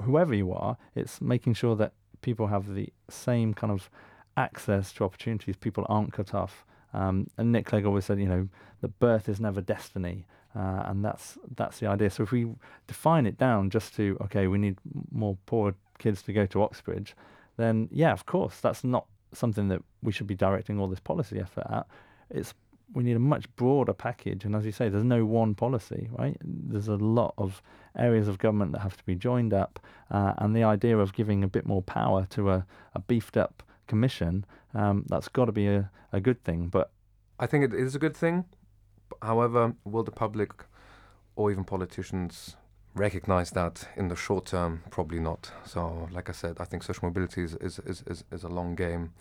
whoever 0.02 0.34
you 0.34 0.52
are, 0.52 0.76
it's 0.94 1.20
making 1.20 1.54
sure 1.54 1.76
that 1.76 1.92
people 2.22 2.48
have 2.48 2.74
the 2.74 2.88
same 3.08 3.54
kind 3.54 3.72
of 3.72 3.90
access 4.36 4.92
to 4.92 5.04
opportunities. 5.04 5.56
People 5.56 5.86
aren't 5.88 6.12
cut 6.12 6.34
off. 6.34 6.64
Um, 6.92 7.28
and 7.36 7.52
Nick 7.52 7.66
Clegg 7.66 7.84
always 7.84 8.04
said, 8.04 8.20
you 8.20 8.28
know, 8.28 8.48
that 8.80 8.98
birth 8.98 9.28
is 9.28 9.40
never 9.40 9.60
destiny, 9.60 10.26
uh, 10.54 10.84
and 10.86 11.04
that's 11.04 11.36
that's 11.56 11.80
the 11.80 11.86
idea. 11.86 12.10
So 12.10 12.22
if 12.22 12.30
we 12.30 12.46
define 12.86 13.26
it 13.26 13.36
down 13.36 13.70
just 13.70 13.94
to 13.96 14.16
okay, 14.22 14.46
we 14.46 14.58
need 14.58 14.78
more 15.10 15.36
poor 15.46 15.74
kids 15.98 16.22
to 16.22 16.32
go 16.32 16.46
to 16.46 16.62
Oxbridge, 16.62 17.16
then 17.56 17.88
yeah, 17.90 18.12
of 18.12 18.26
course, 18.26 18.60
that's 18.60 18.84
not 18.84 19.06
something 19.32 19.68
that 19.68 19.82
we 20.02 20.12
should 20.12 20.28
be 20.28 20.36
directing 20.36 20.78
all 20.78 20.86
this 20.86 21.00
policy 21.00 21.40
effort 21.40 21.66
at. 21.68 21.86
It's 22.30 22.54
we 22.94 23.02
need 23.02 23.16
a 23.16 23.20
much 23.20 23.54
broader 23.56 23.92
package, 23.92 24.44
and 24.44 24.54
as 24.54 24.64
you 24.64 24.72
say, 24.72 24.88
there's 24.88 25.04
no 25.04 25.26
one 25.26 25.54
policy, 25.54 26.08
right? 26.12 26.36
There's 26.42 26.88
a 26.88 26.96
lot 26.96 27.34
of 27.36 27.60
areas 27.98 28.28
of 28.28 28.38
government 28.38 28.72
that 28.72 28.80
have 28.80 28.96
to 28.96 29.04
be 29.04 29.14
joined 29.14 29.52
up, 29.52 29.80
uh, 30.10 30.34
and 30.38 30.54
the 30.54 30.64
idea 30.64 30.96
of 30.96 31.12
giving 31.12 31.42
a 31.42 31.48
bit 31.48 31.66
more 31.66 31.82
power 31.82 32.26
to 32.30 32.50
a, 32.50 32.66
a 32.94 33.00
beefed 33.00 33.36
up 33.36 33.62
commission, 33.86 34.46
um, 34.74 35.04
that's 35.08 35.28
got 35.28 35.46
to 35.46 35.52
be 35.52 35.66
a, 35.66 35.90
a 36.12 36.20
good 36.20 36.42
thing. 36.44 36.68
But 36.68 36.90
I 37.38 37.46
think 37.46 37.64
it 37.64 37.74
is 37.74 37.94
a 37.94 37.98
good 37.98 38.16
thing. 38.16 38.44
However, 39.22 39.74
will 39.84 40.04
the 40.04 40.12
public 40.12 40.52
or 41.36 41.50
even 41.50 41.64
politicians 41.64 42.56
recognize 42.94 43.50
that 43.50 43.88
in 43.96 44.08
the 44.08 44.16
short 44.16 44.46
term? 44.46 44.82
Probably 44.90 45.18
not. 45.18 45.50
So, 45.66 46.08
like 46.12 46.28
I 46.28 46.32
said, 46.32 46.56
I 46.60 46.64
think 46.64 46.82
social 46.82 47.08
mobility 47.08 47.42
is, 47.42 47.54
is, 47.54 47.80
is, 47.80 48.24
is, 48.30 48.44
a 48.44 48.48
long 48.48 48.74
game, 48.74 49.12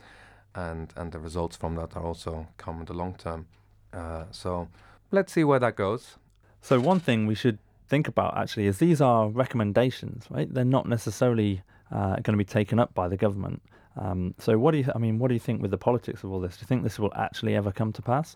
and, 0.55 0.93
and 0.95 1.11
the 1.11 1.19
results 1.19 1.57
from 1.57 1.75
that 1.75 1.95
are 1.95 2.03
also 2.03 2.47
come 2.57 2.79
in 2.79 2.85
the 2.85 2.93
long 2.93 3.15
term. 3.15 3.47
Uh, 3.93 4.25
so, 4.31 4.67
let's 5.11 5.31
see 5.31 5.43
where 5.43 5.59
that 5.59 5.75
goes. 5.75 6.17
So, 6.61 6.79
one 6.79 6.99
thing 6.99 7.27
we 7.27 7.35
should 7.35 7.59
think 7.87 8.07
about 8.07 8.37
actually 8.37 8.67
is 8.67 8.79
these 8.79 9.01
are 9.01 9.29
recommendations, 9.29 10.25
right? 10.29 10.51
They're 10.51 10.65
not 10.65 10.87
necessarily 10.87 11.61
uh, 11.91 12.15
going 12.15 12.33
to 12.33 12.37
be 12.37 12.45
taken 12.45 12.79
up 12.79 12.93
by 12.93 13.07
the 13.07 13.17
government. 13.17 13.61
Um, 13.95 14.33
so, 14.39 14.57
what 14.57 14.71
do 14.71 14.79
you? 14.79 14.91
I 14.95 14.97
mean, 14.97 15.19
what 15.19 15.27
do 15.27 15.35
you 15.35 15.39
think 15.39 15.61
with 15.61 15.71
the 15.71 15.77
politics 15.77 16.23
of 16.23 16.31
all 16.31 16.39
this? 16.39 16.57
Do 16.57 16.61
you 16.63 16.67
think 16.67 16.83
this 16.83 16.97
will 16.97 17.13
actually 17.15 17.55
ever 17.55 17.71
come 17.71 17.93
to 17.93 18.01
pass? 18.01 18.35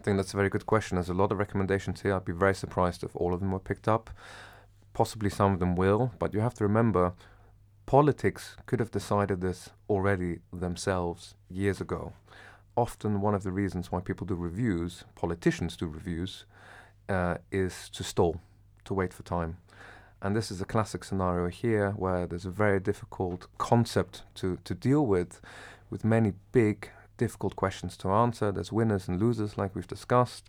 I 0.00 0.02
think 0.02 0.16
that's 0.16 0.34
a 0.34 0.36
very 0.36 0.48
good 0.48 0.66
question. 0.66 0.96
There's 0.96 1.08
a 1.08 1.14
lot 1.14 1.32
of 1.32 1.38
recommendations 1.38 2.02
here. 2.02 2.14
I'd 2.14 2.24
be 2.24 2.32
very 2.32 2.54
surprised 2.54 3.02
if 3.04 3.14
all 3.14 3.32
of 3.32 3.40
them 3.40 3.52
were 3.52 3.60
picked 3.60 3.88
up. 3.88 4.10
Possibly 4.92 5.30
some 5.30 5.52
of 5.52 5.58
them 5.60 5.76
will, 5.76 6.12
but 6.18 6.32
you 6.32 6.40
have 6.40 6.54
to 6.54 6.64
remember, 6.64 7.12
politics 7.86 8.56
could 8.66 8.80
have 8.80 8.90
decided 8.90 9.40
this 9.40 9.70
already 9.88 10.40
themselves 10.52 11.34
years 11.50 11.80
ago. 11.80 12.12
Often, 12.76 13.22
one 13.22 13.34
of 13.34 13.42
the 13.42 13.52
reasons 13.52 13.90
why 13.90 14.00
people 14.00 14.26
do 14.26 14.34
reviews, 14.34 15.04
politicians 15.14 15.76
do 15.76 15.86
reviews, 15.86 16.44
uh, 17.08 17.36
is 17.50 17.88
to 17.90 18.04
stall, 18.04 18.40
to 18.84 18.92
wait 18.92 19.14
for 19.14 19.22
time. 19.22 19.56
And 20.20 20.36
this 20.36 20.50
is 20.50 20.60
a 20.60 20.64
classic 20.64 21.04
scenario 21.04 21.48
here 21.48 21.92
where 21.92 22.26
there's 22.26 22.46
a 22.46 22.50
very 22.50 22.80
difficult 22.80 23.46
concept 23.58 24.22
to, 24.36 24.58
to 24.64 24.74
deal 24.74 25.06
with, 25.06 25.40
with 25.90 26.04
many 26.04 26.32
big, 26.52 26.90
difficult 27.16 27.56
questions 27.56 27.96
to 27.98 28.10
answer. 28.10 28.52
There's 28.52 28.72
winners 28.72 29.08
and 29.08 29.20
losers, 29.20 29.56
like 29.56 29.74
we've 29.74 29.86
discussed. 29.86 30.48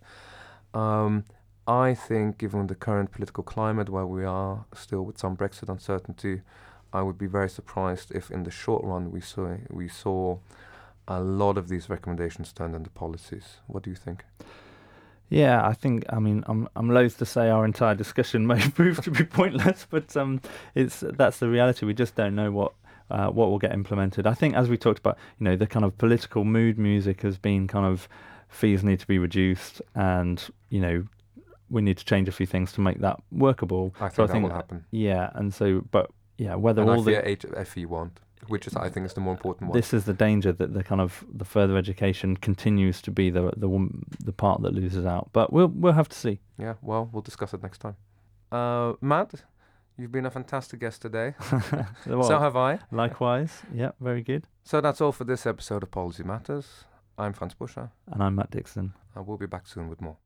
Um, 0.74 1.24
I 1.66 1.94
think, 1.94 2.38
given 2.38 2.66
the 2.66 2.74
current 2.74 3.12
political 3.12 3.44
climate 3.44 3.90
where 3.90 4.06
we 4.06 4.24
are 4.24 4.64
still 4.74 5.02
with 5.04 5.18
some 5.18 5.36
Brexit 5.36 5.68
uncertainty, 5.68 6.42
I 6.92 7.02
would 7.02 7.18
be 7.18 7.26
very 7.26 7.50
surprised 7.50 8.10
if, 8.14 8.30
in 8.30 8.44
the 8.44 8.50
short 8.50 8.82
run, 8.84 9.10
we 9.10 9.20
saw 9.20 9.56
we 9.68 9.88
saw 9.88 10.38
a 11.08 11.20
lot 11.20 11.58
of 11.58 11.68
these 11.68 11.88
recommendations 11.90 12.52
turned 12.52 12.74
into 12.74 12.90
policies. 12.90 13.56
What 13.66 13.82
do 13.82 13.90
you 13.90 13.96
think? 13.96 14.24
Yeah, 15.30 15.66
I 15.66 15.72
think. 15.72 16.04
I 16.08 16.18
mean, 16.20 16.44
I'm 16.46 16.68
I'm 16.76 16.90
loath 16.90 17.18
to 17.18 17.26
say 17.26 17.50
our 17.50 17.64
entire 17.64 17.94
discussion 17.94 18.46
may 18.52 18.60
prove 18.70 19.02
to 19.02 19.10
be 19.10 19.24
pointless, 19.24 19.86
but 19.88 20.16
um, 20.16 20.40
it's 20.74 21.00
that's 21.00 21.38
the 21.38 21.48
reality. 21.48 21.86
We 21.86 21.94
just 21.94 22.14
don't 22.14 22.34
know 22.34 22.50
what 22.52 22.72
uh, 23.10 23.28
what 23.28 23.48
will 23.48 23.58
get 23.58 23.72
implemented. 23.72 24.26
I 24.26 24.34
think, 24.34 24.54
as 24.54 24.68
we 24.68 24.76
talked 24.76 24.98
about, 25.00 25.18
you 25.38 25.44
know, 25.44 25.56
the 25.56 25.66
kind 25.66 25.84
of 25.84 25.96
political 25.98 26.44
mood 26.44 26.78
music 26.78 27.22
has 27.22 27.38
been 27.38 27.66
kind 27.66 27.86
of 27.86 28.08
fees 28.48 28.82
need 28.84 29.00
to 29.00 29.06
be 29.06 29.18
reduced, 29.18 29.82
and 29.94 30.42
you 30.70 30.80
know, 30.80 31.04
we 31.70 31.82
need 31.82 31.98
to 31.98 32.04
change 32.04 32.28
a 32.28 32.32
few 32.32 32.46
things 32.46 32.72
to 32.72 32.80
make 32.80 33.00
that 33.00 33.20
workable. 33.30 33.94
I 33.96 34.08
think 34.08 34.14
so 34.14 34.22
I 34.22 34.26
that 34.26 34.32
think 34.32 34.42
will 34.44 34.54
happen. 34.54 34.84
Yeah, 34.90 35.30
and 35.34 35.52
so, 35.52 35.82
but 35.90 36.10
yeah, 36.38 36.54
whether 36.54 36.82
And 36.82 36.90
all 36.90 37.00
I 37.00 37.20
the 37.20 37.36
HFE 37.36 37.86
won't, 37.86 38.20
which 38.48 38.66
is 38.66 38.74
I 38.76 38.88
think 38.88 39.06
is 39.06 39.14
the 39.14 39.20
more 39.20 39.32
important 39.34 39.70
one. 39.70 39.78
this 39.78 39.92
is 39.94 40.04
the 40.04 40.12
danger 40.14 40.52
that 40.52 40.74
the 40.74 40.82
kind 40.82 41.00
of 41.00 41.24
the 41.32 41.44
further 41.44 41.76
education 41.76 42.36
continues 42.36 43.00
to 43.02 43.10
be 43.10 43.30
the 43.30 43.52
the 43.56 43.68
the 44.24 44.32
part 44.32 44.62
that 44.62 44.74
loses 44.74 45.04
out. 45.06 45.30
But 45.32 45.52
we'll 45.52 45.68
we'll 45.68 45.92
have 45.94 46.08
to 46.08 46.16
see. 46.16 46.40
Yeah, 46.58 46.74
well, 46.82 47.08
we'll 47.12 47.22
discuss 47.22 47.54
it 47.54 47.62
next 47.62 47.78
time. 47.78 47.96
Uh, 48.52 48.94
Matt, 49.00 49.34
you've 49.96 50.12
been 50.12 50.26
a 50.26 50.30
fantastic 50.30 50.80
guest 50.80 51.02
today. 51.02 51.34
Well, 52.06 52.22
so 52.24 52.38
have 52.38 52.56
I. 52.56 52.78
likewise, 52.92 53.62
yeah, 53.74 53.90
very 54.00 54.22
good. 54.22 54.46
So 54.64 54.80
that's 54.80 55.00
all 55.00 55.12
for 55.12 55.24
this 55.24 55.46
episode 55.46 55.82
of 55.82 55.90
Policy 55.90 56.22
Matters. 56.22 56.84
I'm 57.16 57.32
Franz 57.32 57.54
Buscha, 57.54 57.90
And 58.12 58.22
I'm 58.22 58.36
Matt 58.36 58.50
Dickson. 58.52 58.92
and 59.16 59.26
we'll 59.26 59.38
be 59.38 59.46
back 59.46 59.66
soon 59.66 59.88
with 59.88 60.00
more. 60.00 60.18